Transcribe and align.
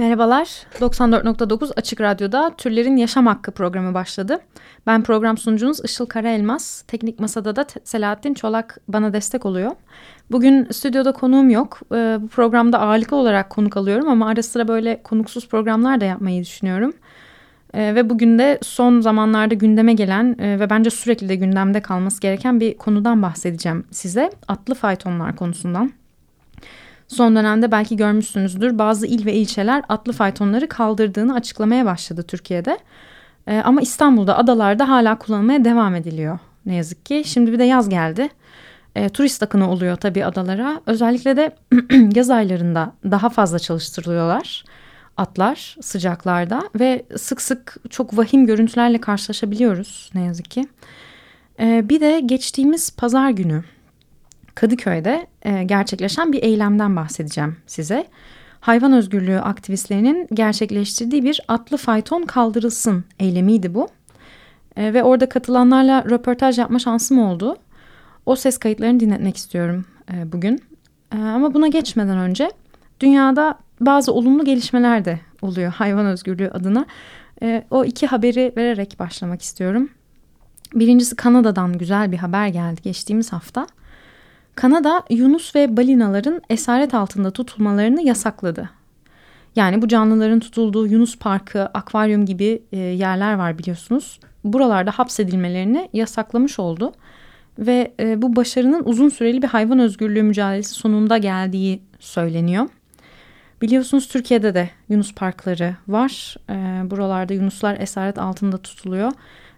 Merhabalar, 0.00 0.66
94.9 0.80 1.72
Açık 1.76 2.00
Radyo'da 2.00 2.52
Türlerin 2.58 2.96
Yaşam 2.96 3.26
Hakkı 3.26 3.52
programı 3.52 3.94
başladı. 3.94 4.38
Ben 4.86 5.02
program 5.02 5.38
sunucunuz 5.38 5.84
Işıl 5.84 6.06
Karaelmaz. 6.06 6.84
Teknik 6.88 7.20
Masada 7.20 7.56
da 7.56 7.66
Selahattin 7.84 8.34
Çolak 8.34 8.78
bana 8.88 9.12
destek 9.12 9.46
oluyor. 9.46 9.70
Bugün 10.30 10.68
stüdyoda 10.70 11.12
konuğum 11.12 11.50
yok. 11.50 11.80
Ee, 11.92 12.18
bu 12.20 12.28
programda 12.28 12.80
ağırlıklı 12.80 13.16
olarak 13.16 13.50
konuk 13.50 13.76
alıyorum 13.76 14.08
ama 14.08 14.28
ara 14.28 14.42
sıra 14.42 14.68
böyle 14.68 15.02
konuksuz 15.02 15.48
programlar 15.48 16.00
da 16.00 16.04
yapmayı 16.04 16.42
düşünüyorum. 16.42 16.92
Ee, 17.74 17.94
ve 17.94 18.10
bugün 18.10 18.38
de 18.38 18.58
son 18.62 19.00
zamanlarda 19.00 19.54
gündeme 19.54 19.92
gelen 19.92 20.36
e, 20.38 20.60
ve 20.60 20.70
bence 20.70 20.90
sürekli 20.90 21.28
de 21.28 21.36
gündemde 21.36 21.80
kalması 21.82 22.20
gereken 22.20 22.60
bir 22.60 22.76
konudan 22.76 23.22
bahsedeceğim 23.22 23.84
size. 23.90 24.30
Atlı 24.48 24.74
faytonlar 24.74 25.36
konusundan. 25.36 25.99
Son 27.10 27.36
dönemde 27.36 27.72
belki 27.72 27.96
görmüşsünüzdür 27.96 28.78
bazı 28.78 29.06
il 29.06 29.26
ve 29.26 29.34
ilçeler 29.34 29.82
atlı 29.88 30.12
faytonları 30.12 30.68
kaldırdığını 30.68 31.34
açıklamaya 31.34 31.84
başladı 31.84 32.22
Türkiye'de. 32.22 32.78
Ee, 33.46 33.62
ama 33.64 33.80
İstanbul'da 33.80 34.38
adalarda 34.38 34.88
hala 34.88 35.18
kullanılmaya 35.18 35.64
devam 35.64 35.94
ediliyor 35.94 36.38
ne 36.66 36.74
yazık 36.74 37.06
ki. 37.06 37.22
Şimdi 37.26 37.52
bir 37.52 37.58
de 37.58 37.64
yaz 37.64 37.88
geldi. 37.88 38.28
Ee, 38.96 39.08
turist 39.08 39.42
akını 39.42 39.70
oluyor 39.70 39.96
tabii 39.96 40.24
adalara. 40.24 40.80
Özellikle 40.86 41.36
de 41.36 41.56
yaz 42.14 42.30
aylarında 42.30 42.92
daha 43.04 43.28
fazla 43.28 43.58
çalıştırılıyorlar 43.58 44.64
atlar 45.16 45.76
sıcaklarda 45.80 46.62
ve 46.80 47.06
sık 47.16 47.42
sık 47.42 47.76
çok 47.90 48.18
vahim 48.18 48.46
görüntülerle 48.46 49.00
karşılaşabiliyoruz 49.00 50.10
ne 50.14 50.24
yazık 50.24 50.50
ki. 50.50 50.68
Ee, 51.60 51.88
bir 51.88 52.00
de 52.00 52.20
geçtiğimiz 52.20 52.90
pazar 52.96 53.30
günü 53.30 53.64
Kadıköy'de 54.54 55.26
e, 55.42 55.64
gerçekleşen 55.64 56.32
bir 56.32 56.42
eylemden 56.42 56.96
bahsedeceğim 56.96 57.56
size. 57.66 58.06
Hayvan 58.60 58.92
özgürlüğü 58.92 59.40
aktivistlerinin 59.40 60.28
gerçekleştirdiği 60.34 61.24
bir 61.24 61.40
atlı 61.48 61.76
fayton 61.76 62.22
kaldırılsın 62.22 63.04
eylemiydi 63.18 63.74
bu. 63.74 63.88
E, 64.76 64.94
ve 64.94 65.02
orada 65.02 65.28
katılanlarla 65.28 66.04
röportaj 66.04 66.58
yapma 66.58 66.78
şansım 66.78 67.18
oldu. 67.18 67.56
O 68.26 68.36
ses 68.36 68.58
kayıtlarını 68.58 69.00
dinletmek 69.00 69.36
istiyorum 69.36 69.84
e, 70.12 70.32
bugün. 70.32 70.62
Ama 71.10 71.54
buna 71.54 71.68
geçmeden 71.68 72.18
önce 72.18 72.50
dünyada 73.00 73.58
bazı 73.80 74.12
olumlu 74.12 74.44
gelişmeler 74.44 75.04
de 75.04 75.20
oluyor 75.42 75.72
hayvan 75.72 76.06
özgürlüğü 76.06 76.50
adına. 76.50 76.86
O 77.70 77.84
iki 77.84 78.06
haberi 78.06 78.52
vererek 78.56 78.96
başlamak 78.98 79.42
istiyorum. 79.42 79.90
Birincisi 80.74 81.16
Kanada'dan 81.16 81.78
güzel 81.78 82.12
bir 82.12 82.16
haber 82.16 82.48
geldi 82.48 82.82
geçtiğimiz 82.82 83.32
hafta. 83.32 83.66
Kanada 84.60 85.02
Yunus 85.10 85.54
ve 85.54 85.76
balinaların 85.76 86.42
esaret 86.50 86.94
altında 86.94 87.30
tutulmalarını 87.30 88.02
yasakladı. 88.02 88.70
Yani 89.56 89.82
bu 89.82 89.88
canlıların 89.88 90.40
tutulduğu 90.40 90.86
Yunus 90.86 91.18
Parkı, 91.18 91.66
akvaryum 91.66 92.26
gibi 92.26 92.62
e, 92.72 92.78
yerler 92.78 93.34
var 93.34 93.58
biliyorsunuz. 93.58 94.20
Buralarda 94.44 94.90
hapsedilmelerini 94.90 95.88
yasaklamış 95.92 96.58
oldu. 96.58 96.92
Ve 97.58 97.94
e, 98.00 98.22
bu 98.22 98.36
başarının 98.36 98.82
uzun 98.84 99.08
süreli 99.08 99.42
bir 99.42 99.46
hayvan 99.46 99.78
özgürlüğü 99.78 100.22
mücadelesi 100.22 100.74
sonunda 100.74 101.18
geldiği 101.18 101.82
söyleniyor. 101.98 102.68
Biliyorsunuz 103.62 104.08
Türkiye'de 104.08 104.54
de 104.54 104.70
Yunus 104.88 105.14
parkları 105.14 105.76
var. 105.88 106.36
E, 106.50 106.90
buralarda 106.90 107.34
Yunuslar 107.34 107.76
esaret 107.80 108.18
altında 108.18 108.58
tutuluyor. 108.58 109.12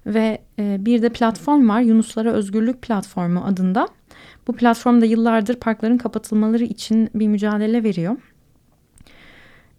Ve 0.06 0.38
e, 0.58 0.76
bir 0.86 1.02
de 1.02 1.08
platform 1.08 1.68
var 1.68 1.80
Yunuslara 1.80 2.32
Özgürlük 2.32 2.82
Platformu 2.82 3.44
adında. 3.44 3.88
Bu 4.47 4.53
platformda 4.53 5.04
yıllardır 5.04 5.54
parkların 5.54 5.98
kapatılmaları 5.98 6.64
için 6.64 7.10
bir 7.14 7.28
mücadele 7.28 7.84
veriyor. 7.84 8.16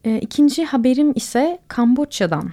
E, 0.04 0.20
ikinci 0.20 0.66
haberim 0.66 1.12
ise 1.16 1.60
Kamboçya'dan. 1.68 2.52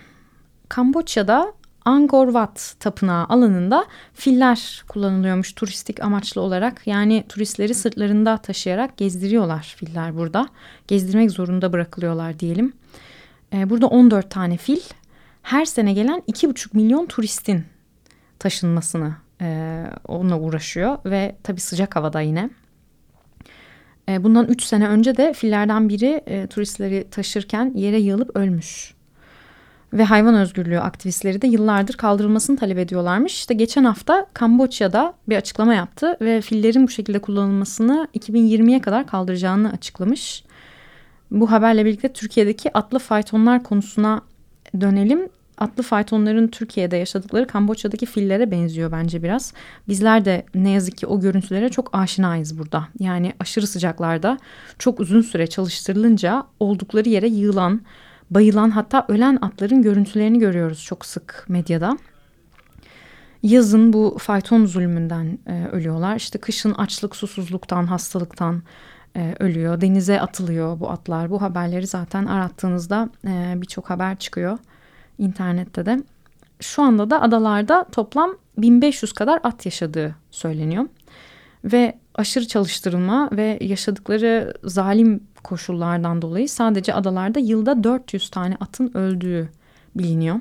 Kamboçya'da 0.68 1.52
Angkor 1.84 2.26
Wat 2.26 2.74
tapınağı 2.80 3.26
alanında 3.26 3.86
filler 4.14 4.84
kullanılıyormuş 4.88 5.52
turistik 5.52 6.02
amaçlı 6.02 6.40
olarak. 6.40 6.86
Yani 6.86 7.24
turistleri 7.28 7.74
sırtlarında 7.74 8.36
taşıyarak 8.36 8.96
gezdiriyorlar 8.96 9.74
filler 9.76 10.16
burada. 10.16 10.48
Gezdirmek 10.88 11.30
zorunda 11.30 11.72
bırakılıyorlar 11.72 12.38
diyelim. 12.38 12.72
E, 13.52 13.70
burada 13.70 13.86
14 13.86 14.30
tane 14.30 14.56
fil 14.56 14.80
her 15.42 15.64
sene 15.64 15.92
gelen 15.92 16.22
2,5 16.28 16.76
milyon 16.76 17.06
turistin 17.06 17.64
taşınmasını 18.38 19.14
e, 19.40 19.84
onunla 20.08 20.38
uğraşıyor 20.38 20.98
ve 21.04 21.36
tabii 21.42 21.60
sıcak 21.60 21.96
havada 21.96 22.20
yine. 22.20 22.50
E, 24.08 24.24
bundan 24.24 24.46
3 24.46 24.62
sene 24.62 24.88
önce 24.88 25.16
de 25.16 25.32
fillerden 25.32 25.88
biri 25.88 26.22
e, 26.26 26.46
turistleri 26.46 27.06
taşırken 27.10 27.72
yere 27.74 27.98
yığılıp 27.98 28.36
ölmüş. 28.36 28.94
Ve 29.92 30.04
hayvan 30.04 30.34
özgürlüğü 30.34 30.80
aktivistleri 30.80 31.42
de 31.42 31.46
yıllardır 31.46 31.94
kaldırılmasını 31.94 32.56
talep 32.56 32.78
ediyorlarmış. 32.78 33.34
İşte 33.34 33.54
geçen 33.54 33.84
hafta 33.84 34.26
Kamboçya'da 34.34 35.14
bir 35.28 35.36
açıklama 35.36 35.74
yaptı 35.74 36.16
ve 36.20 36.40
fillerin 36.40 36.84
bu 36.84 36.88
şekilde 36.88 37.18
kullanılmasını 37.18 38.08
2020'ye 38.18 38.80
kadar 38.80 39.06
kaldıracağını 39.06 39.72
açıklamış. 39.72 40.44
Bu 41.30 41.50
haberle 41.50 41.84
birlikte 41.84 42.12
Türkiye'deki 42.12 42.76
atlı 42.76 42.98
faytonlar 42.98 43.62
konusuna 43.62 44.22
dönelim 44.80 45.28
atlı 45.60 45.82
faytonların 45.82 46.48
Türkiye'de 46.48 46.96
yaşadıkları 46.96 47.46
Kamboçya'daki 47.46 48.06
fillere 48.06 48.50
benziyor 48.50 48.92
bence 48.92 49.22
biraz. 49.22 49.52
Bizler 49.88 50.24
de 50.24 50.44
ne 50.54 50.70
yazık 50.70 50.96
ki 50.96 51.06
o 51.06 51.20
görüntülere 51.20 51.68
çok 51.68 51.94
aşinayız 51.94 52.58
burada. 52.58 52.88
Yani 52.98 53.32
aşırı 53.40 53.66
sıcaklarda 53.66 54.38
çok 54.78 55.00
uzun 55.00 55.20
süre 55.20 55.46
çalıştırılınca 55.46 56.42
oldukları 56.60 57.08
yere 57.08 57.28
yığılan, 57.28 57.80
bayılan 58.30 58.70
hatta 58.70 59.06
ölen 59.08 59.38
atların 59.42 59.82
görüntülerini 59.82 60.38
görüyoruz 60.38 60.84
çok 60.84 61.06
sık 61.06 61.44
medyada. 61.48 61.98
Yazın 63.42 63.92
bu 63.92 64.16
fayton 64.20 64.66
zulmünden 64.66 65.38
e, 65.46 65.66
ölüyorlar. 65.72 66.16
İşte 66.16 66.38
kışın 66.38 66.72
açlık, 66.72 67.16
susuzluktan, 67.16 67.86
hastalıktan 67.86 68.62
e, 69.16 69.34
ölüyor. 69.38 69.80
Denize 69.80 70.20
atılıyor 70.20 70.80
bu 70.80 70.90
atlar. 70.90 71.30
Bu 71.30 71.42
haberleri 71.42 71.86
zaten 71.86 72.26
arattığınızda 72.26 73.08
e, 73.26 73.54
birçok 73.56 73.90
haber 73.90 74.16
çıkıyor 74.16 74.58
internette 75.20 75.86
de. 75.86 76.02
Şu 76.60 76.82
anda 76.82 77.10
da 77.10 77.22
adalarda 77.22 77.84
toplam 77.92 78.30
1500 78.58 79.12
kadar 79.12 79.40
at 79.42 79.66
yaşadığı 79.66 80.16
söyleniyor. 80.30 80.86
Ve 81.64 81.98
aşırı 82.14 82.46
çalıştırılma 82.46 83.28
ve 83.32 83.58
yaşadıkları 83.60 84.54
zalim 84.64 85.20
koşullardan 85.44 86.22
dolayı 86.22 86.48
sadece 86.48 86.94
adalarda 86.94 87.38
yılda 87.38 87.84
400 87.84 88.30
tane 88.30 88.56
atın 88.60 88.90
öldüğü 88.94 89.48
biliniyor. 89.94 90.40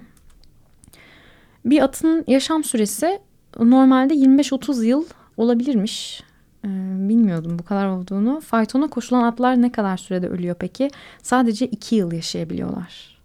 Bir 1.65 1.81
atın 1.81 2.23
yaşam 2.27 2.63
süresi 2.63 3.19
normalde 3.59 4.13
25-30 4.13 4.85
yıl 4.85 5.05
olabilirmiş. 5.37 6.23
Ee, 6.65 6.67
bilmiyordum 7.09 7.59
bu 7.59 7.63
kadar 7.63 7.87
olduğunu. 7.87 8.41
Faytona 8.41 8.87
koşulan 8.87 9.23
atlar 9.23 9.61
ne 9.61 9.71
kadar 9.71 9.97
sürede 9.97 10.27
ölüyor 10.27 10.55
peki? 10.59 10.89
Sadece 11.23 11.67
2 11.67 11.95
yıl 11.95 12.11
yaşayabiliyorlar. 12.11 13.18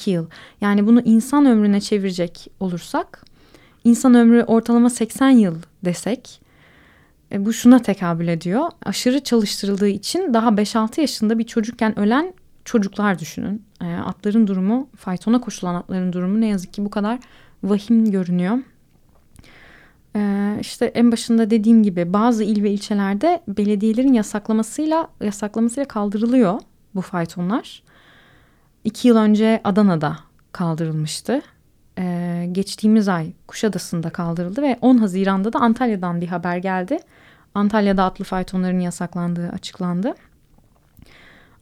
2 0.00 0.10
yıl. 0.10 0.26
Yani 0.60 0.86
bunu 0.86 1.00
insan 1.00 1.46
ömrüne 1.46 1.80
çevirecek 1.80 2.50
olursak 2.60 3.24
insan 3.84 4.14
ömrü 4.14 4.42
ortalama 4.42 4.90
80 4.90 5.30
yıl 5.30 5.56
desek 5.84 6.40
e, 7.32 7.44
bu 7.44 7.52
şuna 7.52 7.78
tekabül 7.78 8.28
ediyor. 8.28 8.70
Aşırı 8.84 9.20
çalıştırıldığı 9.24 9.88
için 9.88 10.34
daha 10.34 10.48
5-6 10.48 11.00
yaşında 11.00 11.38
bir 11.38 11.44
çocukken 11.44 11.98
ölen 11.98 12.34
çocuklar 12.64 13.18
düşünün. 13.18 13.62
E, 13.82 13.86
atların 13.86 14.46
durumu, 14.46 14.88
faytona 14.96 15.40
koşulan 15.40 15.74
atların 15.74 16.12
durumu 16.12 16.40
ne 16.40 16.46
yazık 16.46 16.72
ki 16.72 16.84
bu 16.84 16.90
kadar 16.90 17.18
vahim 17.62 18.10
görünüyor. 18.10 18.58
E, 20.16 20.56
işte 20.60 20.86
en 20.86 21.12
başında 21.12 21.50
dediğim 21.50 21.82
gibi 21.82 22.12
bazı 22.12 22.44
il 22.44 22.62
ve 22.62 22.70
ilçelerde 22.70 23.42
belediyelerin 23.48 24.12
yasaklamasıyla 24.12 25.08
yasaklamasıyla 25.20 25.88
kaldırılıyor 25.88 26.60
bu 26.94 27.00
faytonlar. 27.00 27.82
İki 28.84 29.08
yıl 29.08 29.16
önce 29.16 29.60
Adana'da 29.64 30.16
kaldırılmıştı. 30.52 31.42
Ee, 31.98 32.48
geçtiğimiz 32.52 33.08
ay 33.08 33.32
Kuşadası'nda 33.46 34.10
kaldırıldı 34.10 34.62
ve 34.62 34.78
10 34.80 34.98
Haziran'da 34.98 35.52
da 35.52 35.58
Antalya'dan 35.58 36.20
bir 36.20 36.26
haber 36.26 36.56
geldi. 36.56 36.98
Antalya'da 37.54 38.04
atlı 38.04 38.24
faytonların 38.24 38.80
yasaklandığı 38.80 39.48
açıklandı. 39.48 40.14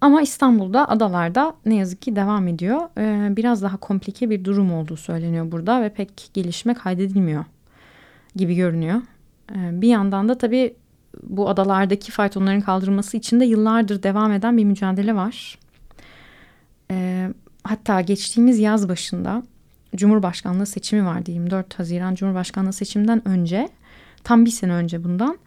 Ama 0.01 0.23
İstanbul'da 0.23 0.89
adalarda 0.89 1.55
ne 1.67 1.75
yazık 1.75 2.03
ki 2.03 2.17
devam 2.17 2.49
ediyor. 2.49 2.81
Ee, 2.99 3.37
biraz 3.37 3.63
daha 3.63 3.77
komplike 3.77 4.31
bir 4.31 4.45
durum 4.45 4.73
olduğu 4.73 4.97
söyleniyor 4.97 5.53
burada 5.53 5.83
ve 5.83 5.89
pek 5.89 6.31
gelişme 6.35 6.75
kaydedilmiyor 6.75 7.45
gibi 8.37 8.55
görünüyor. 8.55 9.03
Ee, 9.55 9.81
bir 9.81 9.89
yandan 9.89 10.29
da 10.29 10.39
tabii 10.39 10.75
bu 11.23 11.49
adalardaki 11.49 12.13
faytonların 12.13 12.61
kaldırılması 12.61 13.17
için 13.17 13.41
de 13.41 13.45
yıllardır 13.45 14.03
devam 14.03 14.33
eden 14.33 14.57
bir 14.57 14.65
mücadele 14.65 15.15
var. 15.15 15.59
Ee, 16.91 17.29
hatta 17.65 18.01
geçtiğimiz 18.01 18.59
yaz 18.59 18.89
başında 18.89 19.43
Cumhurbaşkanlığı 19.97 20.67
seçimi 20.67 21.07
vardı 21.07 21.31
24 21.31 21.79
Haziran 21.79 22.15
Cumhurbaşkanlığı 22.15 22.73
seçiminden 22.73 23.29
önce 23.29 23.69
tam 24.25 24.45
bir 24.45 24.51
sene 24.51 24.73
önce 24.73 25.05
bundan 25.05 25.39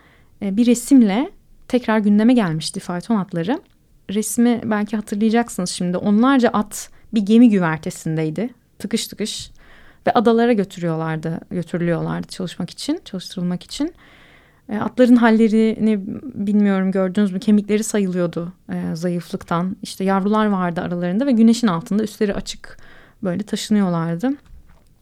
e, 0.41 0.57
bir 0.57 0.65
resimle 0.65 1.31
tekrar 1.67 1.99
gündeme 1.99 2.33
gelmişti 2.33 2.79
fayton 2.79 3.15
atları. 3.15 3.61
Resmi 4.09 4.61
belki 4.65 4.95
hatırlayacaksınız 4.95 5.69
şimdi 5.69 5.97
onlarca 5.97 6.49
at 6.49 6.89
bir 7.13 7.21
gemi 7.21 7.49
güvertesindeydi 7.49 8.49
tıkış 8.79 9.07
tıkış 9.07 9.51
ve 10.07 10.11
adalara 10.11 10.53
götürüyorlardı 10.53 11.39
götürülüyorlardı 11.51 12.27
çalışmak 12.27 12.69
için 12.69 13.01
çalıştırılmak 13.05 13.63
için. 13.63 13.93
E, 14.71 14.77
atların 14.77 15.15
hallerini 15.15 16.00
bilmiyorum 16.35 16.91
gördünüz 16.91 17.31
mü 17.31 17.39
kemikleri 17.39 17.83
sayılıyordu 17.83 18.53
e, 18.73 18.95
zayıflıktan. 18.95 19.75
İşte 19.81 20.03
yavrular 20.03 20.45
vardı 20.45 20.81
aralarında 20.81 21.25
ve 21.25 21.31
güneşin 21.31 21.68
altında 21.68 22.03
üstleri 22.03 22.33
açık 22.33 22.77
böyle 23.23 23.44
taşınıyorlardı. 23.44 24.29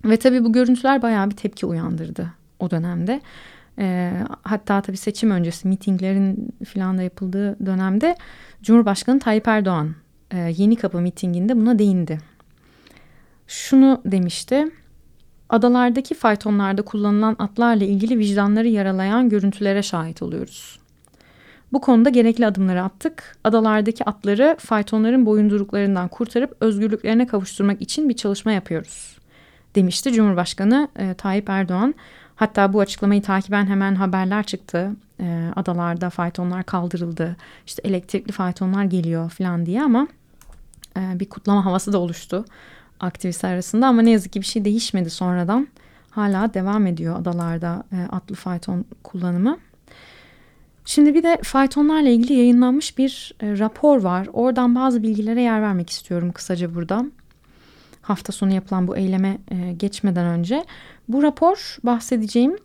Ve 0.06 0.18
tabii 0.18 0.44
bu 0.44 0.52
görüntüler 0.54 1.02
bayağı 1.02 1.30
bir 1.30 1.36
tepki 1.36 1.66
uyandırdı 1.66 2.34
o 2.60 2.72
dönemde. 2.72 3.22
E, 3.80 4.14
hatta 4.44 4.82
tabii 4.82 4.98
seçim 4.98 5.32
öncesi 5.32 5.68
mitinglerin 5.68 6.54
filan 6.66 6.98
da 6.98 7.02
yapıldığı 7.02 7.66
dönemde 7.66 8.16
Cumhurbaşkanı 8.62 9.20
Tayyip 9.20 9.48
Erdoğan 9.48 9.96
e, 10.32 10.38
Yeni 10.38 10.76
Kapı 10.76 11.02
mitinginde 11.02 11.58
buna 11.58 11.80
değindi. 11.80 12.20
Şunu 13.48 14.02
demişti. 14.06 14.66
Adalardaki 15.50 16.16
faytonlarda 16.16 16.82
kullanılan 16.82 17.36
atlarla 17.40 17.84
ilgili 17.84 18.20
vicdanları 18.20 18.68
yaralayan 18.68 19.30
görüntülere 19.30 19.84
şahit 19.84 20.22
oluyoruz. 20.22 20.80
Bu 21.74 21.82
konuda 21.82 22.10
gerekli 22.10 22.46
adımları 22.46 22.84
attık. 22.84 23.38
Adalardaki 23.44 24.06
atları 24.06 24.58
faytonların 24.60 25.26
boyunduruklarından 25.26 26.08
kurtarıp 26.08 26.58
özgürlüklerine 26.60 27.28
kavuşturmak 27.28 27.82
için 27.82 28.10
bir 28.10 28.16
çalışma 28.16 28.52
yapıyoruz. 28.52 29.18
Demişti 29.76 30.14
Cumhurbaşkanı 30.14 30.88
e, 30.96 31.14
Tayyip 31.14 31.50
Erdoğan. 31.50 31.96
Hatta 32.36 32.74
bu 32.74 32.80
açıklamayı 32.80 33.22
takiben 33.22 33.66
hemen 33.66 33.96
haberler 33.96 34.44
çıktı. 34.44 34.92
E, 35.20 35.52
adalarda 35.56 36.10
faytonlar 36.10 36.64
kaldırıldı. 36.64 37.36
İşte 37.68 37.82
elektrikli 37.86 38.32
faytonlar 38.32 38.84
geliyor 38.84 39.30
falan 39.30 39.66
diye 39.66 39.84
ama 39.84 40.08
e, 40.98 41.20
bir 41.20 41.30
kutlama 41.30 41.66
havası 41.66 41.94
da 41.94 41.98
oluştu 41.98 42.46
aktivistler 43.00 43.54
arasında 43.54 43.88
ama 43.88 44.02
ne 44.02 44.12
yazık 44.12 44.34
ki 44.34 44.42
bir 44.42 44.46
şey 44.46 44.66
değişmedi 44.66 45.10
sonradan. 45.10 45.68
Hala 46.10 46.54
devam 46.54 46.88
ediyor 46.88 47.20
adalarda 47.20 47.84
e, 47.92 48.16
atlı 48.16 48.36
fayton 48.36 48.86
kullanımı. 49.04 49.58
Şimdi 50.86 51.14
bir 51.14 51.24
de 51.24 51.40
faytonlarla 51.44 52.10
ilgili 52.10 52.34
yayınlanmış 52.34 52.98
bir 52.98 53.34
e, 53.42 53.60
rapor 53.60 54.02
var. 54.02 54.28
Oradan 54.34 54.76
bazı 54.76 55.04
bilgilere 55.04 55.42
yer 55.42 55.62
vermek 55.62 55.90
istiyorum 55.90 56.32
kısaca 56.32 56.76
burada. 56.76 57.06
Hafta 58.02 58.32
sonu 58.32 58.54
yapılan 58.54 58.88
bu 58.88 58.98
eyleme 58.98 59.38
e, 59.52 59.74
geçmeden 59.74 60.26
önce. 60.26 60.66
Bu 61.08 61.24
rapor 61.24 61.78
bahsedeceğim 61.84 62.56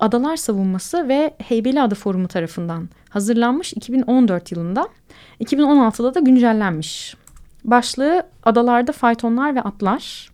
Adalar 0.00 0.36
Savunması 0.36 1.08
ve 1.08 1.34
Heybeliada 1.38 1.94
Forumu 1.94 2.28
tarafından 2.28 2.88
hazırlanmış 3.08 3.72
2014 3.72 4.52
yılında. 4.52 4.88
2016'da 5.40 6.14
da 6.14 6.20
güncellenmiş. 6.20 7.16
Başlığı 7.64 8.26
adalarda 8.42 8.92
faytonlar 8.92 9.54
ve 9.54 9.62
atlar 9.62 10.30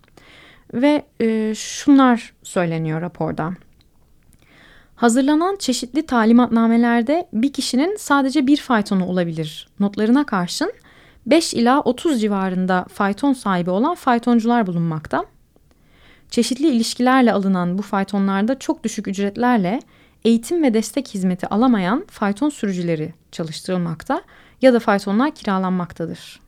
ve 0.75 1.05
e, 1.21 1.55
şunlar 1.55 2.33
söyleniyor 2.43 3.01
raporda. 3.01 3.53
Hazırlanan 4.97 5.57
çeşitli 5.57 6.07
talimatnamelerde 6.07 7.29
bir 7.33 7.53
kişinin 7.53 7.97
sadece 7.97 8.47
bir 8.47 8.57
faytonu 8.57 9.07
olabilir 9.07 9.69
notlarına 9.81 10.27
karşın 10.27 10.73
5 11.27 11.55
ila 11.55 11.81
30 11.81 12.21
civarında 12.21 12.87
fayton 12.93 13.33
sahibi 13.33 13.71
olan 13.71 13.95
faytoncular 13.95 14.67
bulunmakta. 14.67 15.25
Çeşitli 16.31 16.69
ilişkilerle 16.69 17.33
alınan 17.33 17.79
bu 17.79 17.83
faytonlarda 17.83 18.59
çok 18.59 18.85
düşük 18.85 19.09
ücretlerle 19.09 19.81
eğitim 20.25 20.63
ve 20.63 20.75
destek 20.75 21.09
hizmeti 21.09 21.47
alamayan 21.47 22.05
fayton 22.11 22.49
sürücüleri 22.49 23.15
çalıştırılmakta 23.33 24.23
ya 24.63 24.73
da 24.73 24.79
faytonlar 24.79 25.31
kiralanmaktadır. 25.31 26.41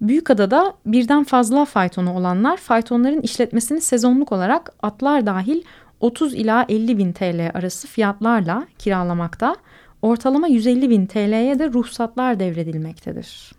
Büyükada'da 0.00 0.74
birden 0.86 1.24
fazla 1.24 1.64
faytonu 1.64 2.14
olanlar 2.14 2.56
faytonların 2.56 3.20
işletmesini 3.20 3.80
sezonluk 3.80 4.32
olarak 4.32 4.72
atlar 4.82 5.26
dahil 5.26 5.62
30 6.00 6.34
ila 6.34 6.66
50 6.68 6.98
bin 6.98 7.12
TL 7.12 7.50
arası 7.54 7.88
fiyatlarla 7.88 8.66
kiralamakta, 8.78 9.56
ortalama 10.02 10.46
150 10.48 10.90
bin 10.90 11.06
TL'ye 11.06 11.58
de 11.58 11.72
ruhsatlar 11.72 12.40
devredilmektedir. 12.40 13.52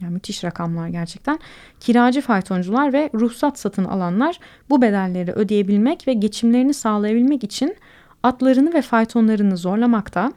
Yani 0.00 0.12
müthiş 0.12 0.44
rakamlar 0.44 0.88
gerçekten. 0.88 1.38
Kiracı 1.80 2.20
faytoncular 2.20 2.92
ve 2.92 3.10
ruhsat 3.14 3.58
satın 3.58 3.84
alanlar 3.84 4.38
bu 4.70 4.82
bedelleri 4.82 5.32
ödeyebilmek 5.32 6.08
ve 6.08 6.12
geçimlerini 6.12 6.74
sağlayabilmek 6.74 7.44
için 7.44 7.76
atlarını 8.22 8.74
ve 8.74 8.82
faytonlarını 8.82 9.56
zorlamakta, 9.56 10.32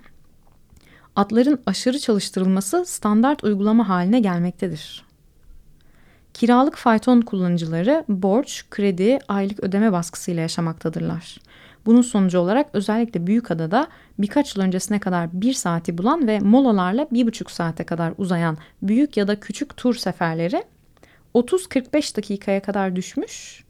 atların 1.15 1.61
aşırı 1.65 1.99
çalıştırılması 1.99 2.85
standart 2.85 3.43
uygulama 3.43 3.89
haline 3.89 4.19
gelmektedir. 4.19 5.04
Kiralık 6.35 6.75
fayton 6.75 7.21
kullanıcıları 7.21 8.05
borç, 8.09 8.65
kredi, 8.71 9.19
aylık 9.27 9.63
ödeme 9.63 9.91
baskısıyla 9.91 10.41
yaşamaktadırlar. 10.41 11.37
Bunun 11.85 12.01
sonucu 12.01 12.39
olarak 12.39 12.67
özellikle 12.73 13.27
Büyükada'da 13.27 13.87
birkaç 14.19 14.55
yıl 14.55 14.63
öncesine 14.63 14.99
kadar 14.99 15.41
bir 15.41 15.53
saati 15.53 15.97
bulan 15.97 16.27
ve 16.27 16.39
molalarla 16.39 17.07
bir 17.11 17.27
buçuk 17.27 17.51
saate 17.51 17.83
kadar 17.83 18.13
uzayan 18.17 18.57
büyük 18.81 19.17
ya 19.17 19.27
da 19.27 19.39
küçük 19.39 19.77
tur 19.77 19.95
seferleri 19.95 20.63
30-45 21.35 22.17
dakikaya 22.17 22.61
kadar 22.61 22.95
düşmüş. 22.95 23.63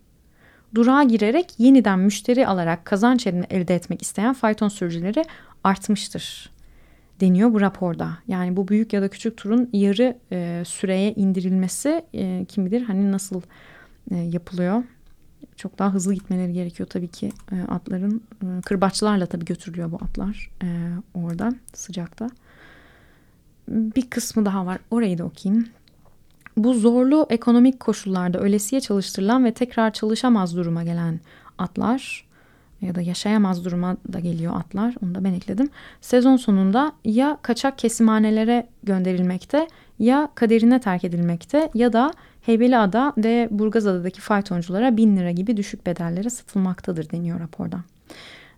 Durağa 0.76 1.04
girerek 1.04 1.54
yeniden 1.58 2.00
müşteri 2.00 2.48
alarak 2.48 2.86
kazanç 2.86 3.28
elde 3.28 3.76
etmek 3.76 4.02
isteyen 4.02 4.34
fayton 4.34 4.70
sürücüleri 4.70 5.26
artmıştır 5.64 6.55
deniyor 7.22 7.54
bu 7.54 7.62
raporda. 7.62 8.18
Yani 8.28 8.58
bu 8.58 8.68
büyük 8.68 8.94
ya 8.94 9.02
da 9.02 9.08
küçük 9.08 9.38
turun 9.38 9.70
yarı 9.74 10.18
e, 10.32 10.64
süreye 10.66 11.14
indirilmesi 11.14 12.06
e, 12.14 12.46
kim 12.48 12.66
bilir 12.66 12.82
hani 12.82 13.12
nasıl 13.12 13.42
e, 14.12 14.16
yapılıyor. 14.16 14.84
Çok 15.56 15.80
daha 15.80 15.94
hızlı 15.94 16.14
gitmeleri 16.14 16.54
gerekiyor 16.54 16.90
tabii 16.90 17.08
ki 17.08 17.32
e, 17.52 17.62
atların. 17.62 18.24
E, 18.44 18.62
kırbaçlarla 18.62 19.26
tabii 19.26 19.46
götürülüyor 19.46 19.92
bu 19.92 19.96
atlar 19.96 20.52
e, 20.64 20.68
orada 21.14 21.54
sıcakta. 21.74 22.30
Bir 23.68 24.10
kısmı 24.10 24.46
daha 24.46 24.66
var 24.66 24.80
orayı 24.92 25.18
da 25.18 25.24
okuyayım. 25.24 25.68
Bu 26.58 26.74
zorlu 26.74 27.28
ekonomik 27.30 27.80
koşullarda 27.80 28.40
ölesiye 28.40 28.82
çalıştırılan 28.82 29.46
ve 29.46 29.54
tekrar 29.54 29.94
çalışamaz 29.94 30.56
duruma 30.56 30.84
gelen 30.84 31.20
atlar 31.58 32.26
ya 32.82 32.96
da 32.96 33.02
yaşayamaz 33.02 33.66
duruma 33.66 33.98
da 34.14 34.20
geliyor 34.20 34.56
atlar. 34.56 34.96
Onu 35.04 35.16
da 35.16 35.24
ben 35.24 35.34
ekledim. 35.34 35.70
Sezon 36.02 36.38
sonunda 36.38 36.92
ya 37.06 37.38
kaçak 37.42 37.78
kesimhanelere 37.78 38.68
gönderilmekte 38.84 39.68
ya 40.00 40.30
kaderine 40.36 40.80
terk 40.80 41.04
edilmekte 41.04 41.70
ya 41.74 41.94
da 41.94 42.12
Heybeliada 42.42 43.14
ve 43.18 43.48
Burgazada'daki 43.52 44.22
faytonculara 44.22 44.98
bin 44.98 45.18
lira 45.18 45.32
gibi 45.32 45.58
düşük 45.58 45.86
bedellere 45.86 46.30
satılmaktadır 46.30 47.10
deniyor 47.10 47.40
raporda. 47.40 47.78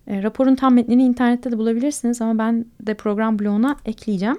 E, 0.08 0.24
raporun 0.24 0.56
tam 0.56 0.74
metnini 0.74 1.04
internette 1.04 1.52
de 1.52 1.58
bulabilirsiniz 1.58 2.22
ama 2.22 2.38
ben 2.38 2.66
de 2.82 2.94
program 2.94 3.40
bloğuna 3.40 3.76
ekleyeceğim. 3.86 4.38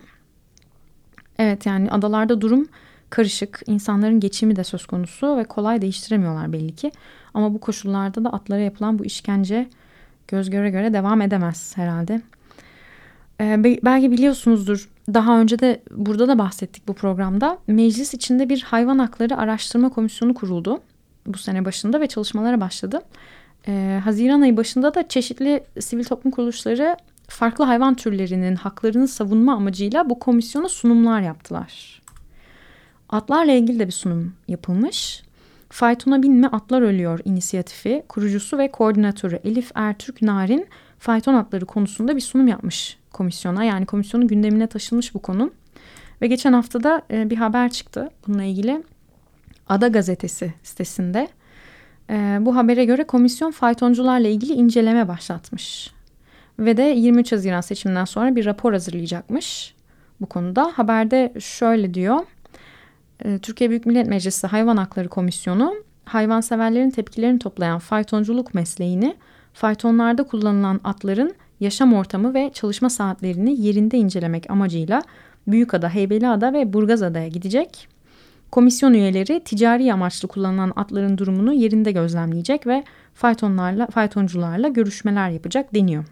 Evet 1.39 1.67
yani 1.67 1.91
adalarda 1.91 2.41
durum 2.41 2.69
karışık. 3.11 3.63
İnsanların 3.67 4.21
geçimi 4.21 4.57
de 4.57 4.65
söz 4.65 4.87
konusu 4.87 5.37
ve 5.37 5.45
kolay 5.45 5.83
değiştiremiyorlar 5.83 6.53
belli 6.53 6.75
ki. 6.75 6.93
Ama 7.35 7.55
bu 7.55 7.61
koşullarda 7.61 8.25
da 8.25 8.33
atlara 8.33 8.61
yapılan 8.61 8.99
bu 8.99 9.05
işkence 9.05 9.69
göz 10.29 10.51
göre 10.51 10.71
göre 10.71 10.93
devam 10.93 11.23
edemez 11.23 11.77
herhalde. 11.77 12.23
Ee, 13.41 13.65
belki 13.83 14.13
biliyorsunuzdur 14.13 14.89
daha 15.15 15.41
önce 15.41 15.59
de 15.59 15.83
burada 15.91 16.29
da 16.29 16.39
bahsettik 16.39 16.89
bu 16.89 16.95
programda. 16.95 17.59
Meclis 17.67 18.15
içinde 18.15 18.49
bir 18.49 18.63
hayvan 18.63 18.99
hakları 18.99 19.37
araştırma 19.37 19.89
komisyonu 19.89 20.35
kuruldu 20.35 20.81
bu 21.27 21.39
sene 21.39 21.65
başında 21.65 22.01
ve 22.01 22.07
çalışmalara 22.07 22.61
başladı. 22.61 23.03
Ee, 23.69 24.01
Haziran 24.05 24.41
ayı 24.41 24.57
başında 24.57 24.95
da 24.95 25.09
çeşitli 25.09 25.65
sivil 25.81 26.05
toplum 26.05 26.33
kuruluşları 26.33 26.97
farklı 27.29 27.65
hayvan 27.65 27.95
türlerinin 27.95 28.55
haklarını 28.55 29.09
savunma 29.09 29.55
amacıyla 29.55 30.11
bu 30.11 30.19
komisyona 30.19 30.69
sunumlar 30.69 31.21
yaptılar. 31.21 32.03
Atlarla 33.09 33.53
ilgili 33.53 33.79
de 33.79 33.87
bir 33.87 33.93
sunum 33.93 34.35
yapılmış. 34.49 35.23
Faytona 35.69 36.23
binme 36.23 36.47
atlar 36.47 36.83
ölüyor 36.83 37.21
inisiyatifi 37.25 38.03
kurucusu 38.09 38.59
ve 38.59 38.71
koordinatörü 38.71 39.41
Elif 39.45 39.71
Ertürk 39.75 40.23
Narin 40.23 40.67
fayton 40.99 41.35
atları 41.35 41.67
konusunda 41.67 42.17
bir 42.17 42.21
sunum 42.21 42.49
yapmış 42.49 42.99
komisyona. 43.13 43.65
Yani 43.65 43.87
komisyonun 43.87 44.29
gündemine 44.29 44.67
taşınmış 44.67 45.15
bu 45.15 45.19
konu. 45.19 45.51
Ve 46.23 46.27
geçen 46.27 46.53
hafta 46.53 46.83
da 46.83 47.03
e, 47.11 47.31
bir 47.31 47.37
haber 47.37 47.71
çıktı 47.71 48.11
bununla 48.27 48.43
ilgili. 48.43 48.83
Ada 49.69 49.89
Gazetesi 49.89 50.55
sitesinde. 50.63 51.29
E, 52.11 52.39
bu 52.41 52.57
habere 52.57 52.85
göre 52.85 53.05
komisyon 53.05 53.51
faytoncularla 53.51 54.29
ilgili 54.29 54.53
inceleme 54.53 55.09
başlatmış. 55.09 55.91
Ve 56.59 56.77
de 56.77 56.83
23 56.83 57.33
Haziran 57.33 57.61
seçiminden 57.61 58.05
sonra 58.05 58.37
bir 58.37 58.45
rapor 58.45 58.73
hazırlayacakmış 58.73 59.75
bu 60.21 60.27
konuda. 60.27 60.73
Haberde 60.75 61.33
şöyle 61.41 61.95
diyor. 61.95 62.19
E, 63.25 63.39
Türkiye 63.39 63.71
Büyük 63.71 63.87
Millet 63.87 64.07
Meclisi 64.07 64.47
Hayvan 64.47 64.77
Hakları 64.77 65.09
Komisyonu 65.09 65.75
hayvanseverlerin 66.05 66.91
tepkilerini 66.91 67.39
toplayan 67.39 67.79
faytonculuk 67.79 68.55
mesleğini 68.55 69.17
faytonlarda 69.53 70.23
kullanılan 70.23 70.81
atların 70.85 71.35
yaşam 71.61 71.95
ortamı 71.95 72.35
ve 72.35 72.51
çalışma 72.55 72.91
saatlerini 72.91 73.61
yerinde 73.61 73.99
incelemek 73.99 74.51
amacıyla 74.51 75.03
Büyükada, 75.47 75.89
Heybeliada 75.89 76.53
ve 76.53 76.73
Burgazada'ya 76.73 77.29
gidecek. 77.29 77.89
Komisyon 78.51 78.95
üyeleri 78.95 79.45
ticari 79.45 79.93
amaçlı 79.93 80.29
kullanılan 80.29 80.73
atların 80.77 81.19
durumunu 81.19 81.53
yerinde 81.53 81.93
gözlemleyecek 81.93 82.67
ve 82.67 82.85
faytonlarla, 83.15 83.87
faytoncularla 83.87 84.69
görüşmeler 84.69 85.31
yapacak 85.31 85.75
deniyor. 85.75 86.05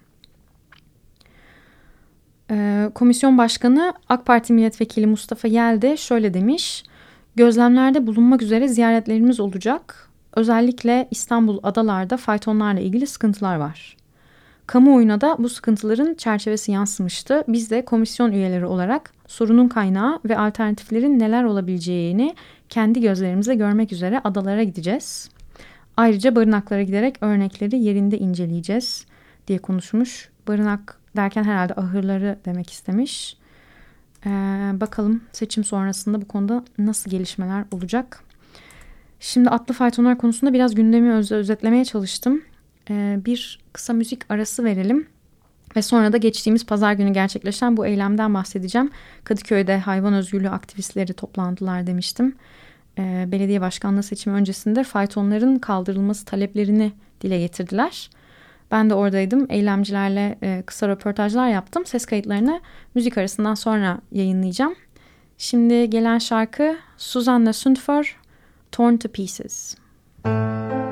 Ee, 2.50 2.90
komisyon 2.94 3.38
Başkanı 3.38 3.94
AK 4.08 4.26
Parti 4.26 4.52
Milletvekili 4.52 5.06
Mustafa 5.06 5.48
Yel 5.48 5.82
de 5.82 5.96
şöyle 5.96 6.34
demiş. 6.34 6.84
Gözlemlerde 7.36 8.06
bulunmak 8.06 8.42
üzere 8.42 8.68
ziyaretlerimiz 8.68 9.40
olacak. 9.40 10.08
Özellikle 10.36 11.08
İstanbul 11.10 11.58
adalarda 11.62 12.16
faytonlarla 12.16 12.80
ilgili 12.80 13.06
sıkıntılar 13.06 13.56
var. 13.56 13.96
Kamuoyuna 14.66 15.20
da 15.20 15.36
bu 15.38 15.48
sıkıntıların 15.48 16.14
çerçevesi 16.14 16.72
yansımıştı. 16.72 17.44
Biz 17.48 17.70
de 17.70 17.84
komisyon 17.84 18.32
üyeleri 18.32 18.66
olarak 18.66 19.12
sorunun 19.26 19.68
kaynağı 19.68 20.20
ve 20.24 20.38
alternatiflerin 20.38 21.18
neler 21.18 21.44
olabileceğini 21.44 22.34
kendi 22.68 23.00
gözlerimizle 23.00 23.54
görmek 23.54 23.92
üzere 23.92 24.20
adalara 24.24 24.62
gideceğiz. 24.62 25.30
Ayrıca 25.96 26.36
barınaklara 26.36 26.82
giderek 26.82 27.16
örnekleri 27.20 27.78
yerinde 27.78 28.18
inceleyeceğiz 28.18 29.06
diye 29.48 29.58
konuşmuş. 29.58 30.28
Barınak 30.48 30.98
derken 31.16 31.44
herhalde 31.44 31.74
ahırları 31.74 32.38
demek 32.44 32.70
istemiş. 32.70 33.36
Ee, 34.26 34.30
bakalım 34.80 35.22
seçim 35.32 35.64
sonrasında 35.64 36.20
bu 36.20 36.28
konuda 36.28 36.64
nasıl 36.78 37.10
gelişmeler 37.10 37.64
olacak. 37.70 38.24
Şimdi 39.20 39.50
atlı 39.50 39.74
faytonlar 39.74 40.18
konusunda 40.18 40.52
biraz 40.52 40.74
gündemi 40.74 41.12
öz 41.12 41.32
özetlemeye 41.32 41.84
çalıştım. 41.84 42.42
Ee, 42.90 43.18
bir 43.24 43.58
kısa 43.72 43.92
müzik 43.92 44.30
arası 44.30 44.64
verelim. 44.64 45.06
Ve 45.76 45.82
sonra 45.82 46.12
da 46.12 46.16
geçtiğimiz 46.16 46.66
pazar 46.66 46.92
günü 46.92 47.12
gerçekleşen 47.12 47.76
bu 47.76 47.86
eylemden 47.86 48.34
bahsedeceğim. 48.34 48.90
Kadıköy'de 49.24 49.78
hayvan 49.78 50.14
özgürlüğü 50.14 50.50
aktivistleri 50.50 51.12
toplandılar 51.12 51.86
demiştim. 51.86 52.34
Ee, 52.98 53.24
belediye 53.28 53.60
başkanlığı 53.60 54.02
seçimi 54.02 54.36
öncesinde 54.36 54.84
faytonların 54.84 55.58
kaldırılması 55.58 56.24
taleplerini 56.24 56.92
dile 57.20 57.38
getirdiler. 57.38 58.10
Ben 58.70 58.90
de 58.90 58.94
oradaydım. 58.94 59.46
Eylemcilerle 59.50 60.38
e, 60.42 60.62
kısa 60.66 60.88
röportajlar 60.88 61.48
yaptım. 61.48 61.86
Ses 61.86 62.06
kayıtlarını 62.06 62.60
müzik 62.94 63.18
arasından 63.18 63.54
sonra 63.54 63.98
yayınlayacağım. 64.12 64.74
Şimdi 65.38 65.90
gelen 65.90 66.18
şarkı 66.18 66.76
Susanna 66.96 67.52
Sundför, 67.52 68.16
Torn 68.72 68.96
to 68.96 69.08
Pieces. 69.08 69.76
Müzik 70.24 70.85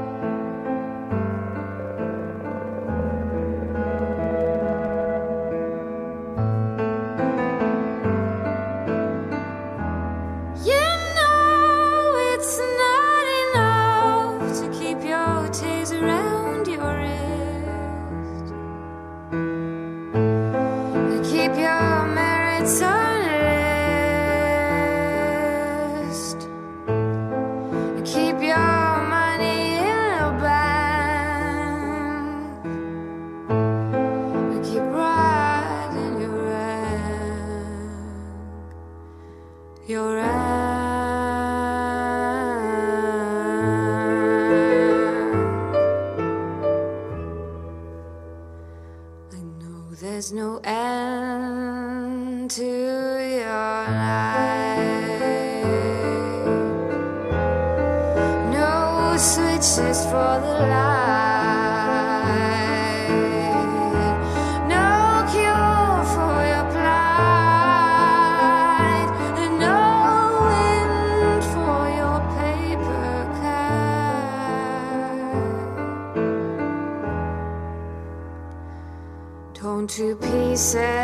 to 80.55 81.04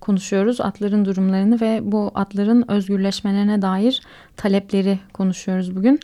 konuşuyoruz. 0.00 0.60
Atların 0.60 1.04
durumlarını 1.04 1.60
ve 1.60 1.80
bu 1.82 2.10
atların 2.14 2.70
özgürleşmelerine 2.70 3.62
dair 3.62 4.02
talepleri 4.36 4.98
konuşuyoruz 5.12 5.76
bugün. 5.76 6.00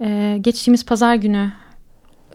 Ee, 0.00 0.38
geçtiğimiz 0.40 0.86
pazar 0.86 1.14
günü 1.14 1.52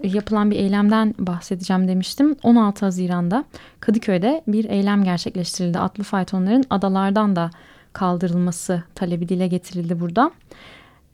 yapılan 0.03 0.51
bir 0.51 0.55
eylemden 0.55 1.15
bahsedeceğim 1.19 1.87
demiştim. 1.87 2.35
16 2.43 2.85
Haziran'da 2.85 3.45
Kadıköy'de 3.79 4.43
bir 4.47 4.65
eylem 4.65 5.03
gerçekleştirildi. 5.03 5.79
Atlı 5.79 6.03
faytonların 6.03 6.63
adalardan 6.69 7.35
da 7.35 7.49
kaldırılması 7.93 8.83
talebi 8.95 9.29
dile 9.29 9.47
getirildi 9.47 9.99
burada. 9.99 10.31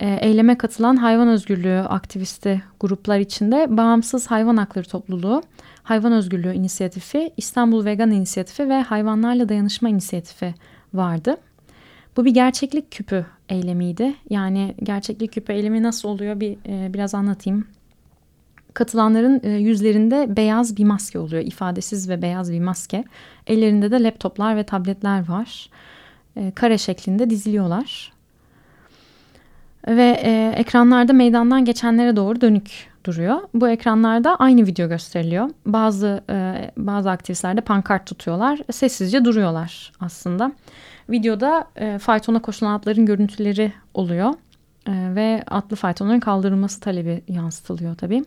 E, 0.04 0.18
eyleme 0.22 0.58
katılan 0.58 0.96
hayvan 0.96 1.28
özgürlüğü 1.28 1.80
aktivisti 1.80 2.64
gruplar 2.80 3.20
içinde 3.20 3.78
Bağımsız 3.78 4.28
Hayvan 4.28 4.58
Hakları 4.58 4.88
Topluluğu, 4.88 5.44
Hayvan 5.84 6.12
Özgürlüğü 6.12 6.54
İnisiyatifi, 6.54 7.32
İstanbul 7.38 7.86
Vegan 7.86 8.12
İnisiyatifi 8.12 8.70
ve 8.70 8.82
Hayvanlarla 8.82 9.50
Dayanışma 9.50 9.90
İnisiyatifi 9.90 10.56
vardı. 10.94 11.38
Bu 12.18 12.26
bir 12.26 12.34
gerçeklik 12.34 12.92
küpü 12.92 13.26
eylemiydi. 13.50 14.14
Yani 14.30 14.76
gerçeklik 14.84 15.34
küpü 15.34 15.54
eylemi 15.54 15.84
nasıl 15.84 16.10
oluyor 16.10 16.40
bir 16.40 16.58
e, 16.68 16.94
biraz 16.94 17.16
anlatayım. 17.16 17.68
Katılanların 18.74 19.42
e, 19.44 19.50
yüzlerinde 19.50 20.38
beyaz 20.38 20.78
bir 20.78 20.84
maske 20.84 21.20
oluyor. 21.20 21.44
ifadesiz 21.44 22.10
ve 22.10 22.22
beyaz 22.22 22.52
bir 22.52 22.60
maske. 22.60 23.04
Ellerinde 23.48 23.92
de 23.92 24.04
laptoplar 24.04 24.56
ve 24.56 24.64
tabletler 24.64 25.30
var. 25.30 25.70
E, 26.36 26.52
kare 26.52 26.78
şeklinde 26.78 27.30
diziliyorlar. 27.30 28.13
Ve 29.88 30.20
e, 30.24 30.54
ekranlarda 30.58 31.14
meydandan 31.14 31.66
geçenlere 31.66 32.16
doğru 32.16 32.42
dönük 32.42 32.94
duruyor. 33.06 33.38
Bu 33.54 33.70
ekranlarda 33.70 34.36
aynı 34.36 34.66
video 34.66 34.90
gösteriliyor. 34.90 35.50
Bazı 35.66 36.24
e, 36.30 36.72
bazı 36.78 37.12
aktivistler 37.12 37.58
de 37.58 37.62
pankart 37.62 38.06
tutuyorlar. 38.06 38.60
Sessizce 38.72 39.26
duruyorlar 39.26 39.92
aslında. 40.00 40.52
Videoda 41.10 41.68
e, 41.76 41.98
faytona 41.98 42.42
koşulan 42.42 42.74
atların 42.74 43.06
görüntüleri 43.06 43.74
oluyor. 43.94 44.34
E, 44.88 45.16
ve 45.16 45.44
atlı 45.48 45.76
faytonların 45.76 46.20
kaldırılması 46.20 46.80
talebi 46.80 47.24
yansıtılıyor 47.28 47.96
tabii. 47.96 48.24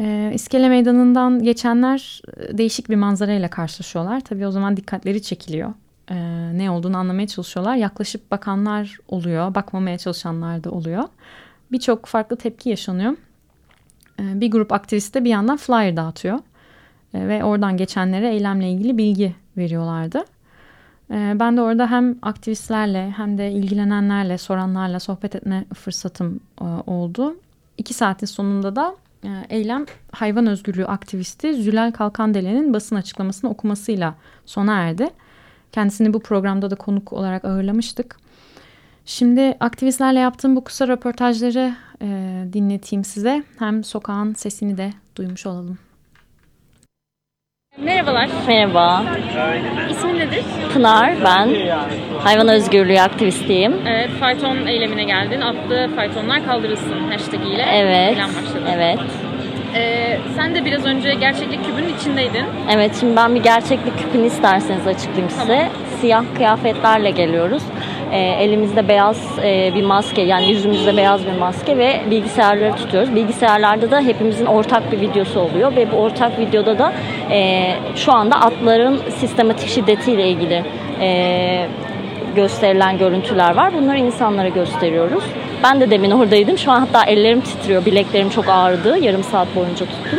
E, 0.00 0.30
İskele 0.34 0.68
Meydanı'ndan 0.68 1.42
geçenler 1.42 2.22
e, 2.36 2.58
değişik 2.58 2.90
bir 2.90 2.96
manzarayla 2.96 3.50
karşılaşıyorlar. 3.50 4.20
Tabii 4.20 4.46
o 4.46 4.50
zaman 4.50 4.76
dikkatleri 4.76 5.22
çekiliyor 5.22 5.74
e, 6.10 6.14
ne 6.58 6.70
olduğunu 6.70 6.96
anlamaya 6.96 7.26
çalışıyorlar. 7.26 7.76
Yaklaşıp 7.76 8.30
bakanlar 8.30 8.98
oluyor, 9.08 9.54
bakmamaya 9.54 9.98
çalışanlar 9.98 10.64
da 10.64 10.70
oluyor. 10.70 11.04
Birçok 11.72 12.06
farklı 12.06 12.36
tepki 12.36 12.68
yaşanıyor. 12.68 13.12
E, 14.20 14.40
bir 14.40 14.50
grup 14.50 14.72
aktivist 14.72 15.14
de 15.14 15.24
bir 15.24 15.30
yandan 15.30 15.56
flyer 15.56 15.96
dağıtıyor. 15.96 16.38
E, 17.14 17.28
ve 17.28 17.44
oradan 17.44 17.76
geçenlere 17.76 18.34
eylemle 18.34 18.70
ilgili 18.70 18.98
bilgi 18.98 19.34
veriyorlardı. 19.56 20.24
E, 21.10 21.32
ben 21.40 21.56
de 21.56 21.60
orada 21.60 21.90
hem 21.90 22.16
aktivistlerle 22.22 23.10
hem 23.16 23.38
de 23.38 23.52
ilgilenenlerle, 23.52 24.38
soranlarla 24.38 25.00
sohbet 25.00 25.34
etme 25.34 25.64
fırsatım 25.74 26.40
e, 26.60 26.64
oldu. 26.64 27.36
İki 27.78 27.94
saatin 27.94 28.26
sonunda 28.26 28.76
da 28.76 28.96
e, 29.24 29.28
eylem 29.48 29.86
hayvan 30.12 30.46
özgürlüğü 30.46 30.86
aktivisti 30.86 31.54
Zülal 31.54 31.92
Kalkandele'nin 31.92 32.74
basın 32.74 32.96
açıklamasını 32.96 33.50
okumasıyla 33.50 34.14
sona 34.46 34.74
erdi. 34.74 35.08
Kendisini 35.72 36.12
bu 36.12 36.20
programda 36.20 36.70
da 36.70 36.74
konuk 36.74 37.12
olarak 37.12 37.44
ağırlamıştık. 37.44 38.16
Şimdi 39.04 39.56
aktivistlerle 39.60 40.18
yaptığım 40.18 40.56
bu 40.56 40.64
kısa 40.64 40.88
röportajları 40.88 41.74
e, 42.02 42.06
dinleteyim 42.52 43.04
size. 43.04 43.42
Hem 43.58 43.84
sokağın 43.84 44.34
sesini 44.34 44.76
de 44.78 44.90
duymuş 45.16 45.46
olalım. 45.46 45.78
Merhabalar. 47.78 48.28
Merhaba, 48.46 49.04
İsmin 49.90 50.18
nedir? 50.18 50.44
Pınar 50.72 51.16
ben. 51.24 51.48
Hayvan 52.18 52.48
özgürlüğü 52.48 53.00
aktivistiyim. 53.00 53.74
Evet, 53.86 54.10
fayton 54.20 54.66
eylemine 54.66 55.04
geldin. 55.04 55.40
Atlı 55.40 55.90
faytonlar 55.96 56.44
kaldırılsın 56.46 57.10
hashtag 57.10 57.40
ile 57.46 57.62
Evet, 57.72 58.10
eylem 58.12 58.28
başladı. 58.28 58.68
evet. 58.74 58.98
Ee, 59.74 60.18
sen 60.36 60.54
de 60.54 60.64
biraz 60.64 60.84
önce 60.84 61.14
gerçeklik 61.14 61.64
kübünün 61.64 61.94
içindeydin. 61.98 62.44
Evet, 62.74 62.90
şimdi 63.00 63.16
ben 63.16 63.34
bir 63.34 63.42
gerçeklik 63.42 63.98
küpünü 63.98 64.26
isterseniz 64.26 64.86
açıklayayım 64.86 65.30
size. 65.30 65.46
Tamam. 65.46 65.68
Siyah 66.00 66.24
kıyafetlerle 66.36 67.10
geliyoruz. 67.10 67.62
Ee, 68.12 68.18
elimizde 68.18 68.88
beyaz 68.88 69.38
e, 69.44 69.72
bir 69.74 69.82
maske, 69.82 70.22
yani 70.22 70.50
yüzümüzde 70.50 70.96
beyaz 70.96 71.26
bir 71.26 71.38
maske 71.38 71.78
ve 71.78 72.00
bilgisayarları 72.10 72.76
tutuyoruz. 72.76 73.14
Bilgisayarlarda 73.14 73.90
da 73.90 74.00
hepimizin 74.00 74.46
ortak 74.46 74.92
bir 74.92 75.00
videosu 75.00 75.40
oluyor 75.40 75.76
ve 75.76 75.92
bu 75.92 75.96
ortak 75.96 76.38
videoda 76.38 76.78
da 76.78 76.92
e, 77.30 77.70
şu 77.96 78.12
anda 78.12 78.40
atların 78.40 79.00
sistematik 79.10 79.68
şiddetiyle 79.68 80.28
ilgili 80.28 80.64
e, 81.00 81.66
gösterilen 82.38 82.98
görüntüler 82.98 83.56
var. 83.56 83.74
Bunları 83.74 83.98
insanlara 83.98 84.48
gösteriyoruz. 84.48 85.24
Ben 85.64 85.80
de 85.80 85.90
demin 85.90 86.10
oradaydım. 86.10 86.58
Şu 86.58 86.70
an 86.70 86.80
hatta 86.80 87.04
ellerim 87.04 87.40
titriyor. 87.40 87.86
Bileklerim 87.86 88.30
çok 88.30 88.48
ağrıdı. 88.48 88.98
Yarım 88.98 89.24
saat 89.24 89.56
boyunca 89.56 89.86
tuttum. 89.86 90.18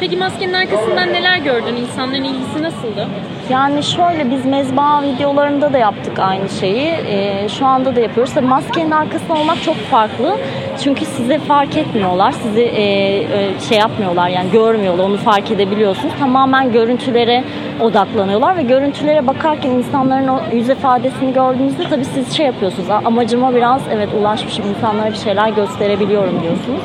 Peki 0.00 0.16
maskenin 0.16 0.52
arkasından 0.52 1.08
neler 1.12 1.38
gördün? 1.38 1.76
İnsanların 1.76 2.24
ilgisi 2.24 2.62
nasıldı? 2.62 3.08
Yani 3.50 3.82
şöyle 3.82 4.30
biz 4.30 4.46
mezba 4.46 5.02
videolarında 5.02 5.72
da 5.72 5.78
yaptık 5.78 6.18
aynı 6.18 6.48
şeyi. 6.48 6.86
Ee, 6.86 7.48
şu 7.58 7.66
anda 7.66 7.96
da 7.96 8.00
yapıyoruz. 8.00 8.34
Tabii 8.34 8.46
maskenin 8.46 8.90
arkasında 8.90 9.34
olmak 9.34 9.62
çok 9.62 9.76
farklı. 9.76 10.36
Çünkü 10.84 11.04
sizi 11.04 11.38
fark 11.38 11.76
etmiyorlar. 11.76 12.32
Sizi 12.32 12.60
e, 12.60 12.82
e, 12.82 13.50
şey 13.68 13.78
yapmıyorlar 13.78 14.28
yani 14.28 14.50
görmüyorlar. 14.50 15.04
Onu 15.04 15.16
fark 15.16 15.50
edebiliyorsunuz. 15.50 16.14
Tamamen 16.20 16.72
görüntülere 16.72 17.44
odaklanıyorlar 17.82 18.56
ve 18.56 18.62
görüntülere 18.62 19.26
bakarken 19.26 19.70
insanların 19.70 20.28
o 20.28 20.40
yüz 20.52 20.68
ifadesini 20.68 21.32
gördüğünüzde 21.32 21.82
tabii 21.90 22.04
siz 22.04 22.32
şey 22.36 22.46
yapıyorsunuz. 22.46 22.90
"Aa, 22.90 23.00
Amacıma 23.04 23.54
biraz 23.54 23.82
evet 23.94 24.08
ulaşmışım. 24.20 24.64
insanlara 24.68 25.10
bir 25.10 25.16
şeyler 25.16 25.48
gösterebiliyorum 25.48 26.42
diyorsunuz. 26.42 26.80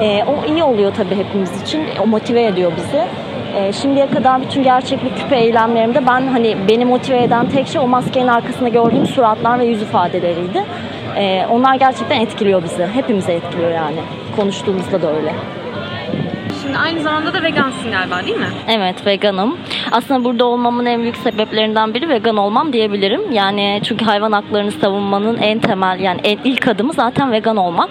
Ee, 0.00 0.24
o 0.24 0.52
iyi 0.52 0.64
oluyor 0.64 0.92
tabii 0.96 1.14
hepimiz 1.16 1.62
için. 1.62 1.82
O 2.04 2.06
motive 2.06 2.44
ediyor 2.44 2.72
bizi. 2.76 3.02
Ee, 3.56 3.72
şimdiye 3.72 4.06
kadar 4.10 4.42
bütün 4.42 4.62
gerçeklik 4.62 5.16
küpe 5.16 5.36
eylemlerimde 5.36 6.06
ben 6.06 6.26
hani 6.26 6.56
beni 6.68 6.84
motive 6.84 7.22
eden 7.22 7.46
tek 7.48 7.66
şey 7.68 7.80
o 7.80 7.86
maskenin 7.86 8.28
arkasında 8.28 8.68
gördüğüm 8.68 9.06
suratlar 9.06 9.58
ve 9.58 9.64
yüz 9.64 9.82
ifadeleriydi. 9.82 10.64
Ee, 11.16 11.46
onlar 11.50 11.74
gerçekten 11.74 12.20
etkiliyor 12.20 12.62
bizi. 12.62 12.86
Hepimize 12.94 13.32
etkiliyor 13.32 13.70
yani. 13.70 13.96
Konuştuğumuzda 14.36 15.02
da 15.02 15.16
öyle. 15.16 15.32
Şimdi 16.66 16.78
aynı 16.78 17.00
zamanda 17.00 17.34
da 17.34 17.42
vegansın 17.42 17.90
galiba 17.90 18.26
değil 18.26 18.36
mi? 18.36 18.48
Evet 18.68 19.06
veganım. 19.06 19.56
Aslında 19.92 20.24
burada 20.24 20.44
olmamın 20.44 20.86
en 20.86 21.02
büyük 21.02 21.16
sebeplerinden 21.16 21.94
biri 21.94 22.08
vegan 22.08 22.36
olmam 22.36 22.72
diyebilirim. 22.72 23.32
Yani 23.32 23.80
çünkü 23.84 24.04
hayvan 24.04 24.32
haklarını 24.32 24.72
savunmanın 24.72 25.38
en 25.38 25.58
temel 25.58 26.00
yani 26.00 26.20
en 26.24 26.38
ilk 26.44 26.68
adımı 26.68 26.92
zaten 26.92 27.32
vegan 27.32 27.56
olmak. 27.56 27.90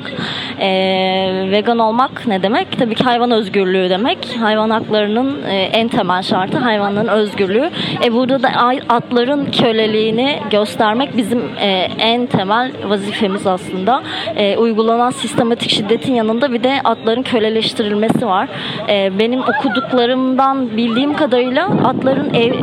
Ee, 0.59 1.47
vegan 1.51 1.79
olmak 1.79 2.27
ne 2.27 2.43
demek? 2.43 2.79
Tabii 2.79 2.95
ki 2.95 3.03
hayvan 3.03 3.31
özgürlüğü 3.31 3.89
demek. 3.89 4.37
Hayvan 4.39 4.69
haklarının 4.69 5.43
e, 5.43 5.55
en 5.55 5.87
temel 5.87 6.21
şartı 6.21 6.57
hayvanların 6.57 7.07
özgürlüğü. 7.07 7.69
E 8.03 8.13
burada 8.13 8.43
da 8.43 8.49
atların 8.89 9.51
köleliğini 9.51 10.39
göstermek 10.51 11.17
bizim 11.17 11.43
e, 11.59 11.67
en 11.99 12.25
temel 12.25 12.71
vazifemiz 12.87 13.47
aslında. 13.47 14.03
E, 14.35 14.57
uygulanan 14.57 15.09
sistematik 15.09 15.71
şiddetin 15.71 16.13
yanında 16.13 16.53
bir 16.53 16.63
de 16.63 16.81
atların 16.83 17.23
köleleştirilmesi 17.23 18.27
var. 18.27 18.49
E, 18.89 19.19
benim 19.19 19.39
okuduklarımdan 19.41 20.77
bildiğim 20.77 21.13
kadarıyla 21.13 21.65
atların 21.65 22.33
ev, 22.33 22.53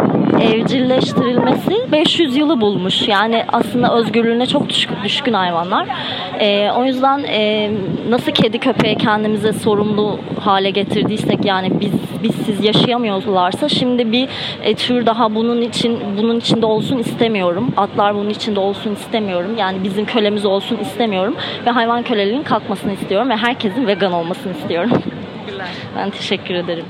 evcilleştirilmesi 0.41 1.93
500 1.93 2.37
yılı 2.37 2.61
bulmuş. 2.61 3.09
Yani 3.09 3.45
aslında 3.53 3.95
özgürlüğüne 3.95 4.47
çok 4.47 4.69
düşkün, 4.69 4.97
düşkün 5.05 5.33
hayvanlar. 5.33 5.87
E, 6.41 6.71
o 6.71 6.85
yüzden 6.85 7.19
e, 7.19 7.71
nasıl 8.09 8.33
kedi 8.33 8.59
köpeği 8.59 8.97
kendimize 8.97 9.53
sorumlu 9.53 10.19
hale 10.41 10.71
getirdiysek 10.71 11.45
yani 11.45 11.81
biz 11.81 11.93
biz 12.23 12.33
siz 12.47 12.65
yaşayamıyorlarsa 12.65 13.69
şimdi 13.69 14.13
bir 14.13 14.29
e, 14.63 14.75
tür 14.75 15.07
daha 15.07 15.35
bunun 15.35 15.61
için 15.61 15.99
bunun 16.19 16.41
içinde 16.41 16.67
olsun 16.67 16.99
istemiyorum. 16.99 17.73
Atlar 17.77 18.15
bunun 18.15 18.31
içinde 18.31 18.61
olsun 18.61 18.95
istemiyorum. 18.95 19.57
Yani 19.59 19.85
bizim 19.85 20.05
kölemiz 20.05 20.45
olsun 20.45 20.77
istemiyorum 20.77 21.37
ve 21.67 21.71
hayvan 21.71 22.03
köleliğinin 22.03 22.43
kalkmasını 22.43 22.93
istiyorum 22.93 23.31
ve 23.31 23.37
herkesin 23.37 23.87
vegan 23.87 24.13
olmasını 24.13 24.53
istiyorum. 24.53 24.91
Teşekkürler. 25.67 25.93
Ben 25.97 26.11
teşekkür 26.11 26.55
ederim. 26.55 26.85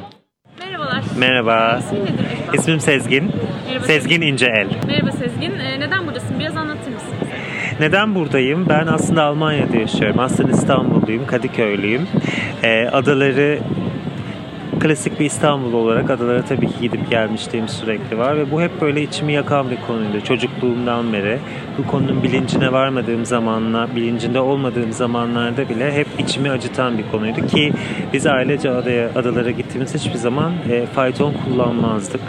Merhabalar. 0.58 1.02
Merhaba. 1.18 1.78
İsmin 1.80 2.00
nedir 2.02 2.12
acaba? 2.42 2.52
İsmim 2.56 2.80
Sezgin. 2.80 3.30
Merhaba. 3.68 3.84
Sezgin 3.86 4.20
İnceel. 4.20 4.66
Merhaba 4.86 5.12
Sezgin. 5.12 5.52
Ee, 5.58 5.80
neden 5.80 6.06
buradasın? 6.06 6.38
Biraz 6.40 6.56
anlatır 6.56 6.92
mısın? 6.92 7.14
bize? 7.20 7.32
Neden 7.80 8.14
buradayım? 8.14 8.68
Ben 8.68 8.86
aslında 8.86 9.22
Almanya'da 9.22 9.76
yaşıyorum. 9.76 10.18
Aslında 10.18 10.50
İstanbulluyum, 10.50 11.26
Kadıköylüyüm. 11.26 12.08
Ee, 12.62 12.88
adaları 12.92 13.58
klasik 14.82 15.20
bir 15.20 15.24
İstanbul 15.24 15.72
olarak 15.72 16.10
adalara 16.10 16.44
tabii 16.44 16.66
ki 16.66 16.80
gidip 16.80 17.10
gelmişliğim 17.10 17.68
sürekli 17.68 18.18
var 18.18 18.36
ve 18.36 18.50
bu 18.50 18.62
hep 18.62 18.80
böyle 18.80 19.02
içimi 19.02 19.32
yakan 19.32 19.70
bir 19.70 19.76
konuydu 19.86 20.20
çocukluğumdan 20.24 21.12
beri. 21.12 21.38
Bu 21.78 21.86
konunun 21.86 22.22
bilincine 22.22 22.72
varmadığım 22.72 23.24
zamanlar, 23.24 23.96
bilincinde 23.96 24.40
olmadığım 24.40 24.92
zamanlarda 24.92 25.68
bile 25.68 25.92
hep 25.92 26.06
içimi 26.18 26.50
acıtan 26.50 26.98
bir 26.98 27.04
konuydu 27.10 27.46
ki 27.46 27.72
biz 28.12 28.26
ailece 28.26 28.70
adaya, 28.70 29.10
adalara 29.16 29.50
gittiğimiz 29.50 29.94
hiçbir 29.94 30.18
zaman 30.18 30.52
e, 30.70 30.86
fayton 30.86 31.34
kullanmazdık. 31.44 32.20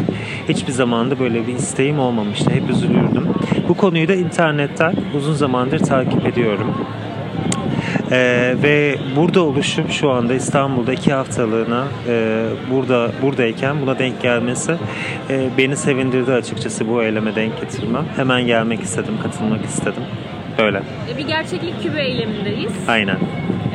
Hiçbir 0.49 0.71
zaman 0.71 1.11
da 1.11 1.19
böyle 1.19 1.47
bir 1.47 1.53
isteğim 1.53 1.99
olmamıştı. 1.99 2.51
Hep 2.51 2.69
üzülürdüm. 2.69 3.27
Bu 3.67 3.73
konuyu 3.73 4.07
da 4.07 4.13
internetten 4.13 4.95
uzun 5.17 5.33
zamandır 5.33 5.79
takip 5.79 6.25
ediyorum. 6.25 6.75
Ee, 8.13 8.55
ve 8.63 8.95
burada 9.15 9.41
oluşum 9.41 9.89
şu 9.89 10.11
anda 10.11 10.33
İstanbul'da 10.33 10.93
iki 10.93 11.13
haftalığına 11.13 11.83
e, 12.09 12.45
burada 12.71 13.11
buradayken 13.21 13.81
buna 13.81 13.99
denk 13.99 14.21
gelmesi 14.21 14.75
e, 15.29 15.49
beni 15.57 15.75
sevindirdi 15.75 16.31
açıkçası 16.31 16.89
bu 16.89 17.03
eyleme 17.03 17.35
denk 17.35 17.61
getirmem. 17.61 18.05
Hemen 18.15 18.45
gelmek 18.47 18.81
istedim, 18.81 19.13
katılmak 19.23 19.65
istedim. 19.65 20.03
Böyle. 20.57 20.77
E, 21.13 21.17
Bir 21.17 21.27
gerçeklik 21.27 21.83
kübü 21.83 21.97
eylemindeyiz. 21.97 22.71
Aynen. 22.87 23.17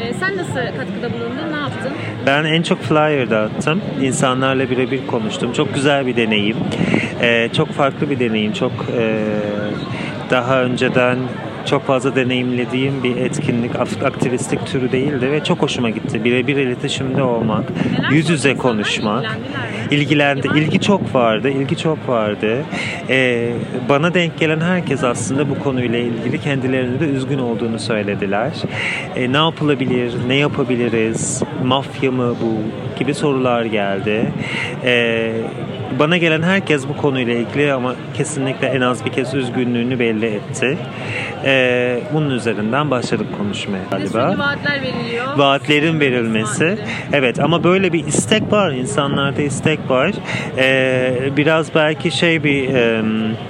E, 0.01 0.15
sen 0.15 0.37
nasıl 0.37 0.55
katkıda 0.55 1.13
bulundun? 1.13 1.53
Ne 1.53 1.57
yaptın? 1.57 1.93
Ben 2.27 2.45
en 2.45 2.63
çok 2.63 2.81
flyer 2.83 3.31
dağıttım. 3.31 3.81
İnsanlarla 4.03 4.71
birebir 4.71 5.07
konuştum. 5.07 5.53
Çok 5.53 5.75
güzel 5.75 6.07
bir 6.07 6.17
deneyim. 6.17 6.57
Ee, 7.23 7.49
çok 7.57 7.69
farklı 7.69 8.11
bir 8.11 8.19
deneyim. 8.21 8.53
Çok 8.53 8.73
e, 8.99 9.25
daha 10.31 10.63
önceden 10.63 11.19
çok 11.71 11.87
fazla 11.87 12.17
deneyimlediğim 12.17 13.03
bir 13.05 13.17
etkinlik, 13.17 13.77
ak- 13.77 14.03
aktivistlik 14.05 14.67
türü 14.67 14.93
değildi 14.93 15.33
ve 15.33 15.45
çok 15.45 15.63
hoşuma 15.63 15.91
gitti. 15.91 16.25
Birebir 16.25 16.57
iletişimde 16.57 17.23
olmak, 17.23 17.65
yüz 18.13 18.31
yüze 18.31 18.57
konuşmak. 18.57 19.39
İlgilendi. 19.91 20.49
İlgi 20.57 20.81
çok 20.81 21.15
vardı. 21.15 21.49
ilgi 21.51 21.77
çok 21.77 22.09
vardı. 22.09 22.65
Ee, 23.11 23.51
bana 23.89 24.15
denk 24.15 24.39
gelen 24.39 24.61
herkes 24.61 25.05
aslında 25.05 25.51
bu 25.51 25.59
konuyla 25.59 25.99
ilgili 25.99 26.41
kendilerinde 26.41 27.01
de 27.01 27.05
üzgün 27.05 27.39
olduğunu 27.39 27.79
söylediler. 27.79 28.53
Ee, 29.17 29.33
ne 29.33 29.37
yapılabilir? 29.37 30.13
Ne 30.29 30.35
yapabiliriz? 30.37 31.43
Mafya 31.65 32.11
mı 32.13 32.35
bu? 32.43 32.55
Gibi 32.99 33.15
sorular 33.15 33.65
geldi. 33.65 34.33
Ee, 34.85 35.33
bana 35.99 36.17
gelen 36.17 36.43
herkes 36.43 36.89
bu 36.89 36.97
konuyla 36.97 37.35
ilgili 37.35 37.73
ama 37.73 37.95
kesinlikle 38.15 38.67
en 38.67 38.81
az 38.81 39.05
bir 39.05 39.11
kez 39.11 39.35
üzgünlüğünü 39.35 39.99
belli 39.99 40.27
etti. 40.27 40.79
Ee, 41.45 42.01
bunun 42.15 42.31
üzerinden 42.31 42.91
başladık 42.91 43.27
konuşmaya 43.39 43.83
galiba 43.91 44.35
vaatler 44.39 44.83
veriliyor. 44.83 45.39
vaatlerin 45.39 46.01
verilmesi. 46.01 46.79
Evet 47.13 47.41
ama 47.41 47.65
böyle 47.65 47.93
bir 47.93 48.07
istek 48.07 48.53
var. 48.53 48.73
insanlarda 48.73 49.43
istek 49.43 49.79
var. 49.89 50.13
Ee, 50.59 51.31
biraz 51.37 51.75
belki 51.75 52.11
şey 52.11 52.45
bir 52.45 52.75
e, 52.75 53.03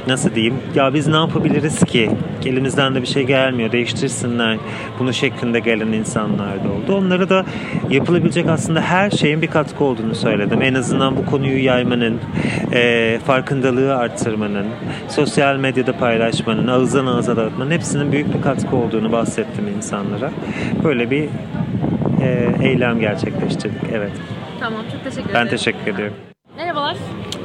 nasıl 0.06 0.34
diyeyim? 0.34 0.54
Ya 0.74 0.94
biz 0.94 1.06
ne 1.06 1.16
yapabiliriz 1.16 1.84
ki? 1.84 2.10
Elimizden 2.46 2.94
de 2.94 3.02
bir 3.02 3.06
şey 3.06 3.22
gelmiyor. 3.22 3.72
Değiştirsinler. 3.72 4.56
Bunu 4.98 5.12
şeklinde 5.12 5.60
gelen 5.60 5.92
insanlar 5.92 6.64
da 6.64 6.68
oldu. 6.68 6.96
Onlara 6.96 7.28
da 7.28 7.44
yapılabilecek 7.90 8.48
aslında 8.48 8.80
her 8.80 9.10
şeyin 9.10 9.42
bir 9.42 9.46
katkı 9.46 9.84
olduğunu 9.84 10.14
söyledim. 10.14 10.62
En 10.62 10.74
azından 10.74 11.16
bu 11.16 11.26
konuyu 11.26 11.64
yaymanın, 11.64 12.18
e, 12.72 13.18
farkındalığı 13.26 13.96
arttırmanın, 13.96 14.66
sosyal 15.08 15.56
medyada 15.56 15.92
paylaşmanın, 15.92 16.66
ağızdan 16.66 17.06
ağıza 17.06 17.36
dağıtmanın 17.36 17.70
hepsinin 17.70 18.12
büyük 18.12 18.34
bir 18.34 18.42
katkı 18.42 18.76
olduğunu 18.76 19.12
bahsettim 19.12 19.68
insanlara. 19.76 20.30
Böyle 20.84 21.10
bir 21.10 21.28
e, 22.22 22.54
eylem 22.62 23.00
gerçekleştirdik. 23.00 23.82
Evet. 23.92 24.12
Tamam 24.60 24.80
çok 24.92 25.04
teşekkür 25.04 25.30
ederim. 25.30 25.34
Ben 25.44 25.48
teşekkür 25.48 25.92
ediyorum. 25.94 26.14
Merhabalar. 26.56 26.96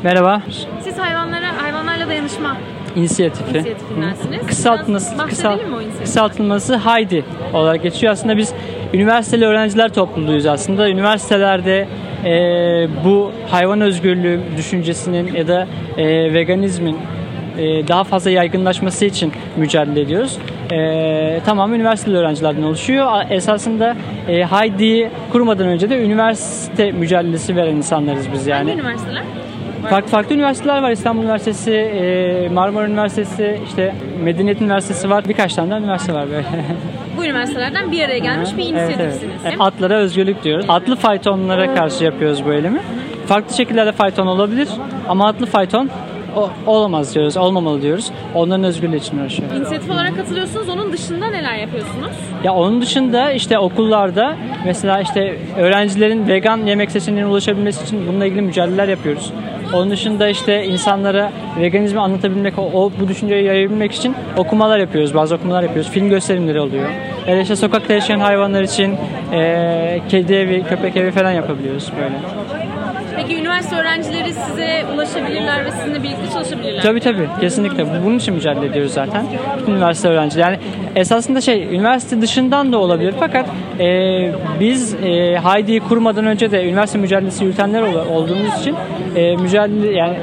Merhaba, 0.03 0.41
Siz 0.83 0.97
hayvanlara 0.99 1.61
hayvanlarla 1.61 2.07
dayanışma 2.07 2.57
inisiyatifi. 2.95 3.57
inisiyatifindensiniz. 3.57 4.47
Kısaltması, 4.47 5.15
Biraz 5.15 5.29
kısal, 5.29 5.49
bahsedelim 5.49 5.69
mi 5.69 5.75
o 5.75 5.81
inisiyatiften? 5.81 6.05
kısaltılması 6.05 6.75
Haydi 6.75 7.25
olarak 7.53 7.83
geçiyor. 7.83 8.13
Aslında 8.13 8.37
biz 8.37 8.53
üniversiteli 8.93 9.45
öğrenciler 9.45 9.93
topluluğuyuz 9.93 10.45
aslında. 10.45 10.89
Üniversitelerde 10.89 11.87
e, 12.25 12.87
bu 13.05 13.31
hayvan 13.47 13.81
özgürlüğü 13.81 14.39
düşüncesinin 14.57 15.33
ya 15.33 15.47
da 15.47 15.67
e, 15.97 16.33
veganizmin 16.33 16.97
e, 17.57 17.87
daha 17.87 18.03
fazla 18.03 18.29
yaygınlaşması 18.29 19.05
için 19.05 19.31
mücadele 19.57 20.01
ediyoruz. 20.01 20.37
E, 20.71 21.39
tamam 21.45 21.73
üniversiteli 21.73 22.17
öğrencilerden 22.17 22.63
oluşuyor. 22.63 23.11
Esasında 23.29 23.95
e, 24.27 24.43
Haydi'yi 24.43 25.09
kurmadan 25.31 25.67
önce 25.67 25.89
de 25.89 26.05
üniversite 26.05 26.91
mücadelesi 26.91 27.55
veren 27.55 27.75
insanlarız 27.75 28.31
biz 28.33 28.47
yani. 28.47 28.69
Hangi 28.69 28.81
üniversiteler? 28.81 29.23
Farklı 29.89 30.09
farklı 30.09 30.35
üniversiteler 30.35 30.81
var. 30.81 30.91
İstanbul 30.91 31.23
Üniversitesi, 31.23 31.71
e, 31.71 32.49
Marmara 32.49 32.87
Üniversitesi, 32.87 33.59
işte 33.67 33.95
Medeniyet 34.23 34.61
Üniversitesi 34.61 35.09
var. 35.09 35.23
Birkaç 35.29 35.53
tane 35.53 35.71
de 35.71 35.79
üniversite 35.79 36.13
var 36.13 36.29
böyle. 36.29 36.45
Bu 37.23 37.27
üniversitelerden 37.27 37.91
bir 37.91 38.03
araya 38.03 38.17
gelmiş 38.17 38.49
bir 38.57 38.73
evet. 38.73 38.89
inisiyatifsiniz. 38.89 39.41
Evet, 39.45 39.55
Atlara 39.59 39.93
özgürlük 39.93 40.43
diyoruz. 40.43 40.65
Atlı 40.69 40.95
faytonlara 40.95 41.75
karşı 41.75 42.03
yapıyoruz 42.03 42.45
bu 42.45 42.53
eylemi. 42.53 42.81
Farklı 43.27 43.55
şekillerde 43.55 43.91
fayton 43.91 44.27
olabilir 44.27 44.67
ama 45.07 45.27
atlı 45.27 45.45
fayton 45.45 45.89
o- 46.37 46.49
olamaz 46.67 47.15
diyoruz, 47.15 47.37
olmamalı 47.37 47.81
diyoruz. 47.81 48.11
Onların 48.35 48.63
özgürlüğü 48.63 48.97
için 48.97 49.19
uğraşıyoruz. 49.19 49.57
İnisiyatif 49.57 49.91
olarak 49.91 50.15
katılıyorsunuz. 50.17 50.69
Onun 50.69 50.93
dışında 50.93 51.27
neler 51.27 51.55
yapıyorsunuz? 51.57 52.11
Ya 52.43 52.53
onun 52.53 52.81
dışında 52.81 53.31
işte 53.31 53.59
okullarda 53.59 54.35
mesela 54.65 55.01
işte 55.01 55.35
öğrencilerin 55.57 56.27
vegan 56.27 56.57
yemek 56.57 56.91
seçeneğine 56.91 57.27
ulaşabilmesi 57.29 57.83
için 57.83 58.07
bununla 58.07 58.25
ilgili 58.25 58.41
mücadeleler 58.41 58.87
yapıyoruz. 58.87 59.31
Onun 59.73 59.89
dışında 59.91 60.27
işte 60.29 60.65
insanlara 60.65 61.31
veganizmi 61.59 61.99
anlatabilmek, 61.99 62.59
o, 62.59 62.61
o- 62.73 62.91
bu 63.01 63.07
düşünceyi 63.07 63.43
yayabilmek 63.45 63.91
için 63.91 64.15
okumalar 64.37 64.77
yapıyoruz. 64.79 65.15
Bazı 65.15 65.35
okumalar 65.35 65.63
yapıyoruz. 65.63 65.91
Film 65.91 66.09
gösterimleri 66.09 66.59
oluyor. 66.59 66.89
Ya 67.27 67.37
da 67.37 67.41
işte 67.41 67.55
sokakta 67.55 67.93
yaşayan 67.93 68.19
hayvanlar 68.19 68.61
için 68.63 68.95
eee, 69.33 70.01
kedi 70.09 70.33
evi, 70.33 70.63
köpek 70.69 70.95
evi 70.97 71.11
falan 71.11 71.31
yapabiliyoruz 71.31 71.89
böyle. 71.97 72.15
Peki 73.15 73.35
üniversite 73.37 73.75
öğrencileri 73.75 74.33
size 74.33 74.85
ulaşabilirler 74.95 75.65
ve 75.65 75.71
sizinle 75.71 76.03
birlikte 76.03 76.29
çalışabilirler. 76.33 76.81
Tabii 76.81 76.99
tabii 76.99 77.27
kesinlikle. 77.41 77.85
Bu- 77.85 78.05
Bunun 78.05 78.17
için 78.17 78.33
mücadele 78.33 78.65
ediyoruz 78.65 78.93
zaten. 78.93 79.25
Bütün 79.59 79.71
üniversite 79.71 80.07
öğrencileri. 80.07 80.41
Yani 80.45 80.57
esasında 80.95 81.41
şey 81.41 81.63
üniversite 81.75 82.21
dışından 82.21 82.73
da 82.73 82.77
olabilir 82.77 83.13
fakat 83.19 83.45
e, 83.79 83.85
biz 84.59 84.93
e, 85.03 85.35
Haydi'yi 85.37 85.79
kurmadan 85.79 86.25
önce 86.25 86.51
de 86.51 86.65
üniversite 86.69 86.99
mücadelesi 86.99 87.43
yürütenler 87.43 87.81
ol- 87.81 88.07
olduğumuz 88.15 88.59
için 88.59 88.75
e, 89.15 89.35
mücadele 89.35 89.97
yani 89.97 90.15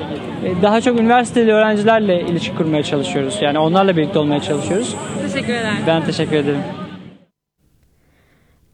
e, 0.44 0.62
daha 0.62 0.81
çok 0.81 1.00
üniversiteli 1.00 1.53
öğrencilerle 1.53 2.20
ilişki 2.20 2.55
kurmaya 2.57 2.83
çalışıyoruz. 2.83 3.38
Yani 3.40 3.59
onlarla 3.59 3.96
birlikte 3.96 4.18
olmaya 4.18 4.40
çalışıyoruz. 4.42 4.94
Teşekkür 5.33 5.53
ederim. 5.53 5.74
Ben 5.87 6.05
teşekkür 6.05 6.37
ederim. 6.37 6.61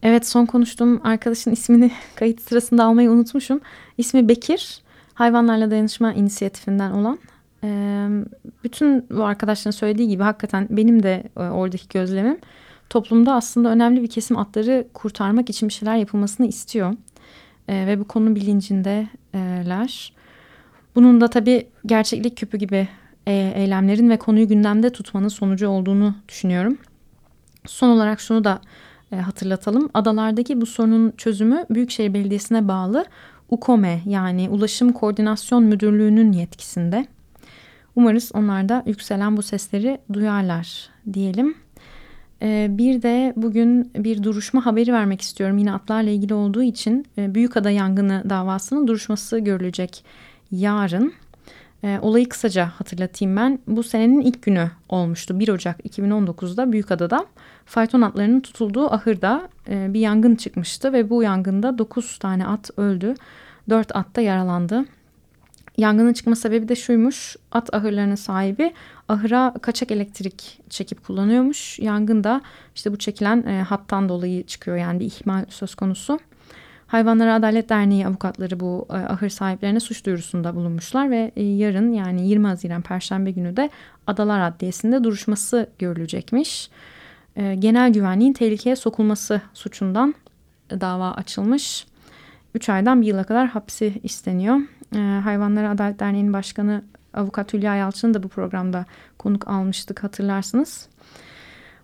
Evet 0.03 0.27
son 0.27 0.47
konuştuğum 0.47 1.01
arkadaşın 1.05 1.51
ismini 1.51 1.91
kayıt 2.15 2.41
sırasında 2.41 2.85
almayı 2.85 3.11
unutmuşum. 3.11 3.61
İsmi 3.99 4.29
Bekir. 4.29 4.81
Hayvanlarla 5.15 5.71
Dayanışma 5.71 6.13
inisiyatifinden 6.13 6.91
olan. 6.91 7.19
Ee, 7.65 8.09
bütün 8.65 9.07
bu 9.11 9.25
arkadaşların 9.25 9.77
söylediği 9.77 10.09
gibi 10.09 10.23
hakikaten 10.23 10.67
benim 10.71 11.03
de 11.03 11.23
e, 11.37 11.41
oradaki 11.41 11.89
gözlemim 11.89 12.39
toplumda 12.91 13.35
aslında 13.35 13.69
önemli 13.69 14.03
bir 14.03 14.09
kesim 14.09 14.39
atları 14.39 14.87
kurtarmak 14.95 15.51
için 15.51 15.69
bir 15.69 15.75
şeyler 15.75 15.97
yapılmasını 15.97 16.47
istiyor. 16.47 16.95
Ee, 17.69 17.87
ve 17.87 18.01
bu 18.01 18.05
konu 18.05 18.35
bilincindeler. 18.35 20.13
Bunun 20.95 21.21
da 21.21 21.31
tabii 21.31 21.67
gerçeklik 21.87 22.37
küpü 22.37 22.59
gibi 22.59 22.89
e, 23.27 23.53
eylemlerin 23.57 24.11
ve 24.11 24.17
konuyu 24.17 24.49
gündemde 24.49 24.91
tutmanın 24.91 25.29
sonucu 25.29 25.69
olduğunu 25.69 26.15
düşünüyorum. 26.29 26.79
Son 27.67 27.89
olarak 27.89 28.21
şunu 28.21 28.45
da 28.45 28.61
e, 29.13 29.17
hatırlatalım. 29.17 29.91
Adalardaki 29.95 30.61
bu 30.61 30.67
sorunun 30.67 31.13
çözümü 31.17 31.67
Büyükşehir 31.71 32.15
Belediyesi'ne 32.15 32.69
bağlı 32.69 33.05
UKOME 33.51 34.01
yani 34.07 34.49
Ulaşım 34.49 34.93
Koordinasyon 34.93 35.65
Müdürlüğü'nün 35.65 36.33
yetkisinde. 36.33 37.07
Umarız 37.97 38.31
onlar 38.35 38.69
da 38.69 38.83
yükselen 38.87 39.37
bu 39.37 39.43
sesleri 39.43 39.99
duyarlar 40.13 40.91
diyelim. 41.13 41.55
E, 42.43 42.67
bir 42.71 43.03
de 43.03 43.33
bugün 43.37 43.91
bir 43.95 44.23
duruşma 44.23 44.67
haberi 44.67 44.93
vermek 44.93 45.21
istiyorum. 45.21 45.59
Yine 45.59 45.73
atlarla 45.73 46.11
ilgili 46.11 46.35
olduğu 46.35 46.63
için 46.63 47.07
e, 47.19 47.35
Büyükada 47.35 47.71
yangını 47.71 48.23
davasının 48.31 48.87
duruşması 48.87 49.39
görülecek 49.39 50.05
yarın. 50.51 51.13
E, 51.87 51.99
olayı 52.03 52.29
kısaca 52.29 52.67
hatırlatayım 52.67 53.37
ben. 53.37 53.59
Bu 53.67 53.83
senenin 53.83 54.21
ilk 54.21 54.43
günü 54.43 54.71
olmuştu. 54.89 55.41
1 55.41 55.49
Ocak 55.49 55.81
2019'da 55.87 56.73
Büyükada'da 56.73 57.27
fayton 57.67 58.03
atlarının 58.03 58.41
tutulduğu 58.41 58.93
ahırda 58.93 59.49
e, 59.69 59.95
bir 59.95 60.01
yangın 60.01 60.35
çıkmıştı 60.35 60.93
ve 60.93 61.11
bu 61.11 61.23
yangında 61.23 61.79
9 61.79 62.19
tane 62.19 62.47
at 62.47 62.71
öldü. 62.77 63.15
4 63.71 63.97
at 63.97 64.17
da 64.17 64.21
yaralandı. 64.21 64.85
Yangının 65.77 66.13
çıkma 66.13 66.37
sebebi 66.37 66.69
de 66.69 66.77
şuymuş. 66.77 67.37
At 67.53 67.75
ahırlarının 67.75 68.15
sahibi 68.15 68.73
ahıra 69.09 69.55
kaçak 69.63 69.91
elektrik 69.91 70.59
çekip 70.71 71.05
kullanıyormuş. 71.05 71.79
Yangın 71.79 72.25
da 72.25 72.41
işte 72.75 72.93
bu 72.93 72.97
çekilen 72.99 73.43
e, 73.47 73.63
hattan 73.63 74.09
dolayı 74.09 74.47
çıkıyor 74.47 74.77
yani 74.77 75.01
bir 75.01 75.07
ihmal 75.07 75.45
söz 75.49 75.75
konusu. 75.75 76.19
Hayvanlara 76.87 77.35
Adalet 77.35 77.69
Derneği 77.69 78.07
avukatları 78.07 78.61
bu 78.61 78.87
e, 78.91 78.93
ahır 78.93 79.29
sahiplerine 79.29 79.81
suç 79.81 80.07
duyurusunda 80.07 80.55
bulunmuşlar 80.55 81.11
ve 81.11 81.33
e, 81.37 81.43
yarın 81.43 81.93
yani 81.93 82.29
20 82.29 82.47
Haziran 82.47 82.83
Perşembe 82.83 83.31
günü 83.31 83.57
de 83.57 83.71
Adalar 84.07 84.41
Adliyesi'nde 84.41 85.05
duruşması 85.05 85.71
görülecekmiş. 85.79 86.71
E, 87.37 87.55
genel 87.55 87.93
güvenliğin 87.93 88.33
tehlikeye 88.33 88.77
sokulması 88.77 89.41
suçundan 89.55 90.15
dava 90.71 91.11
açılmış. 91.11 91.87
3 92.55 92.69
aydan 92.69 93.03
bir 93.03 93.07
yıla 93.07 93.25
kadar 93.25 93.47
hapsi 93.47 94.01
isteniyor. 94.03 94.57
Hayvanlara 95.25 95.71
Adalet 95.71 96.01
Derneği'nin 96.01 96.33
başkanı 96.33 96.83
avukat 97.15 97.53
Hülya 97.53 97.75
Yalçın'ı 97.75 98.15
da 98.15 98.23
bu 98.23 98.29
programda 98.29 98.87
konuk 99.19 99.49
almıştık 99.49 100.05
hatırlarsınız. 100.05 100.89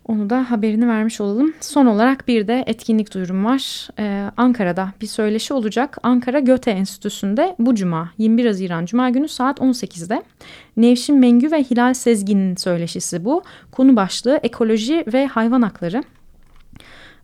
Onu 0.08 0.30
da 0.30 0.50
haberini 0.50 0.88
vermiş 0.88 1.20
olalım. 1.20 1.52
Son 1.60 1.86
olarak 1.86 2.28
bir 2.28 2.48
de 2.48 2.64
etkinlik 2.66 3.14
duyurum 3.14 3.44
var. 3.44 3.88
Ee, 3.98 4.30
Ankara'da 4.36 4.92
bir 5.00 5.06
söyleşi 5.06 5.54
olacak. 5.54 5.98
Ankara 6.02 6.38
Göte 6.38 6.70
Enstitüsü'nde 6.70 7.56
bu 7.58 7.74
cuma 7.74 8.10
21 8.18 8.46
Haziran 8.46 8.86
Cuma 8.86 9.10
günü 9.10 9.28
saat 9.28 9.58
18'de. 9.58 10.22
Nevşin 10.76 11.18
Mengü 11.18 11.52
ve 11.52 11.62
Hilal 11.62 11.94
Sezgin'in 11.94 12.56
söyleşisi 12.56 13.24
bu. 13.24 13.42
Konu 13.70 13.96
başlığı 13.96 14.40
ekoloji 14.42 15.04
ve 15.12 15.26
hayvan 15.26 15.62
hakları. 15.62 16.02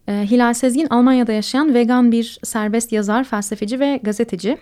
Ee, 0.08 0.26
Hilal 0.30 0.54
Sezgin 0.54 0.86
Almanya'da 0.86 1.32
yaşayan 1.32 1.74
vegan 1.74 2.12
bir 2.12 2.38
serbest 2.42 2.92
yazar, 2.92 3.24
felsefeci 3.24 3.80
ve 3.80 4.00
gazeteci. 4.02 4.58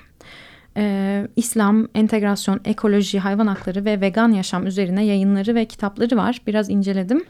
Ee, 0.77 1.27
İslam, 1.37 1.89
entegrasyon, 1.95 2.61
ekoloji, 2.65 3.19
hayvan 3.19 3.47
hakları 3.47 3.85
ve 3.85 4.01
vegan 4.01 4.33
yaşam 4.33 4.67
üzerine 4.67 5.05
yayınları 5.05 5.55
ve 5.55 5.65
kitapları 5.65 6.17
var. 6.17 6.41
Biraz 6.47 6.71
inceledim. 6.71 7.25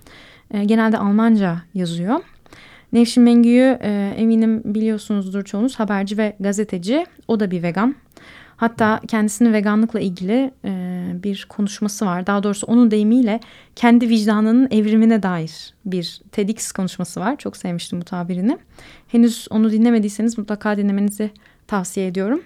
E, 0.50 0.64
genelde 0.64 0.98
Almanca 0.98 1.62
yazıyor. 1.74 2.20
Nevşin 2.92 3.22
Mengü'yü 3.22 3.78
e, 3.80 4.14
eminim 4.16 4.62
biliyorsunuzdur 4.64 5.44
çoğunuz 5.44 5.78
haberci 5.78 6.18
ve 6.18 6.36
gazeteci. 6.40 7.06
O 7.28 7.40
da 7.40 7.50
bir 7.50 7.62
vegan. 7.62 7.94
Hatta 8.56 9.00
kendisinin 9.08 9.52
veganlıkla 9.52 10.00
ilgili 10.00 10.50
e, 10.64 11.02
bir 11.22 11.46
konuşması 11.48 12.06
var. 12.06 12.26
Daha 12.26 12.42
doğrusu 12.42 12.66
onun 12.66 12.90
deyimiyle 12.90 13.40
kendi 13.76 14.08
vicdanının 14.08 14.68
evrimine 14.70 15.22
dair 15.22 15.74
bir 15.84 16.20
TEDx 16.32 16.72
konuşması 16.72 17.20
var. 17.20 17.36
Çok 17.36 17.56
sevmiştim 17.56 18.00
bu 18.00 18.04
tabirini. 18.04 18.58
Henüz 19.08 19.46
onu 19.50 19.72
dinlemediyseniz 19.72 20.38
mutlaka 20.38 20.76
dinlemenizi 20.76 21.30
tavsiye 21.66 22.06
ediyorum. 22.06 22.42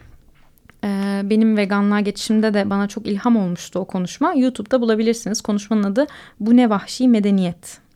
E, 0.84 1.20
benim 1.24 1.56
veganlığa 1.56 2.00
geçişimde 2.00 2.54
de 2.54 2.70
bana 2.70 2.88
çok 2.88 3.06
ilham 3.06 3.36
olmuştu 3.36 3.78
o 3.78 3.84
konuşma. 3.84 4.34
YouTube'da 4.34 4.80
bulabilirsiniz. 4.80 5.40
Konuşmanın 5.40 5.82
adı 5.82 6.06
Bu 6.40 6.56
Ne 6.56 6.70
Vahşi 6.70 7.08
Medeniyet. 7.08 7.89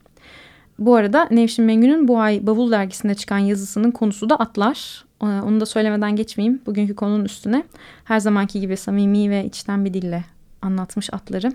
Bu 0.79 0.95
arada 0.95 1.29
Nevşin 1.31 1.65
Mengü'nün 1.65 2.09
bu 2.09 2.21
ay 2.21 2.47
Bavul 2.47 2.71
dergisinde 2.71 3.15
çıkan 3.15 3.39
yazısının 3.39 3.91
konusu 3.91 4.31
da 4.31 4.37
atlar. 4.37 5.05
Ee, 5.23 5.27
onu 5.27 5.61
da 5.61 5.67
söylemeden 5.67 6.17
geçmeyeyim 6.17 6.63
bugünkü 6.67 6.95
konunun 6.95 7.25
üstüne. 7.25 7.65
Her 8.05 8.21
zamanki 8.21 8.61
gibi 8.61 8.77
samimi 8.77 9.31
ve 9.31 9.45
içten 9.45 9.85
bir 9.85 9.95
dille 9.95 10.25
anlatmış 10.63 11.13
atları. 11.13 11.53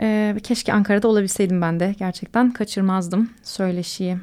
Ee, 0.00 0.36
keşke 0.42 0.72
Ankara'da 0.72 1.08
olabilseydim 1.08 1.60
ben 1.60 1.80
de. 1.80 1.94
Gerçekten 1.98 2.50
kaçırmazdım 2.50 3.30
söyleşiyi. 3.42 4.16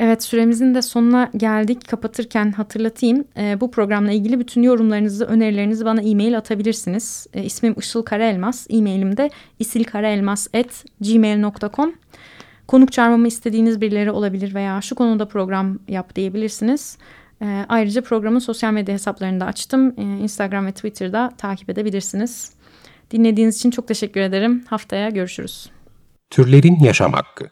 Evet 0.00 0.22
süremizin 0.22 0.74
de 0.74 0.82
sonuna 0.82 1.30
geldik. 1.36 1.88
Kapatırken 1.88 2.52
hatırlatayım. 2.52 3.24
E, 3.36 3.60
bu 3.60 3.70
programla 3.70 4.12
ilgili 4.12 4.40
bütün 4.40 4.62
yorumlarınızı, 4.62 5.24
önerilerinizi 5.24 5.84
bana 5.84 6.02
e-mail 6.02 6.38
atabilirsiniz. 6.38 7.26
E, 7.34 7.44
ismim 7.44 7.74
Işıl 7.78 8.02
Karaelmaz. 8.02 8.66
E-mailim 8.70 9.16
de 9.16 9.30
isilkaraelmaz.gmail.com 9.58 11.92
Konuk 12.72 12.92
çağırmamı 12.92 13.28
istediğiniz 13.28 13.80
birileri 13.80 14.10
olabilir 14.10 14.54
veya 14.54 14.80
şu 14.80 14.94
konuda 14.94 15.28
program 15.28 15.78
yap 15.88 16.16
diyebilirsiniz. 16.16 16.98
E, 17.42 17.66
ayrıca 17.68 18.02
programın 18.02 18.38
sosyal 18.38 18.72
medya 18.72 18.94
hesaplarını 18.94 19.40
da 19.40 19.46
açtım. 19.46 19.94
E, 19.98 20.02
Instagram 20.02 20.66
ve 20.66 20.72
Twitter'da 20.72 21.32
takip 21.38 21.70
edebilirsiniz. 21.70 22.52
Dinlediğiniz 23.10 23.56
için 23.56 23.70
çok 23.70 23.88
teşekkür 23.88 24.20
ederim. 24.20 24.64
Haftaya 24.68 25.10
görüşürüz. 25.10 25.70
Türlerin 26.30 26.78
Yaşam 26.84 27.12
Hakkı 27.12 27.50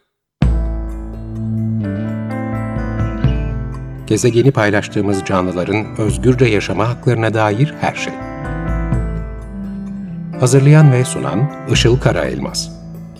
Gezegeni 4.06 4.50
paylaştığımız 4.50 5.24
canlıların 5.24 5.86
özgürce 5.98 6.44
yaşama 6.44 6.88
haklarına 6.88 7.34
dair 7.34 7.74
her 7.80 7.94
şey. 7.94 8.12
Hazırlayan 10.40 10.92
ve 10.92 11.04
sunan 11.04 11.50
Işıl 11.72 12.00
Karaelmaz. 12.00 12.70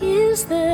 Is 0.01 0.43
there 0.43 0.70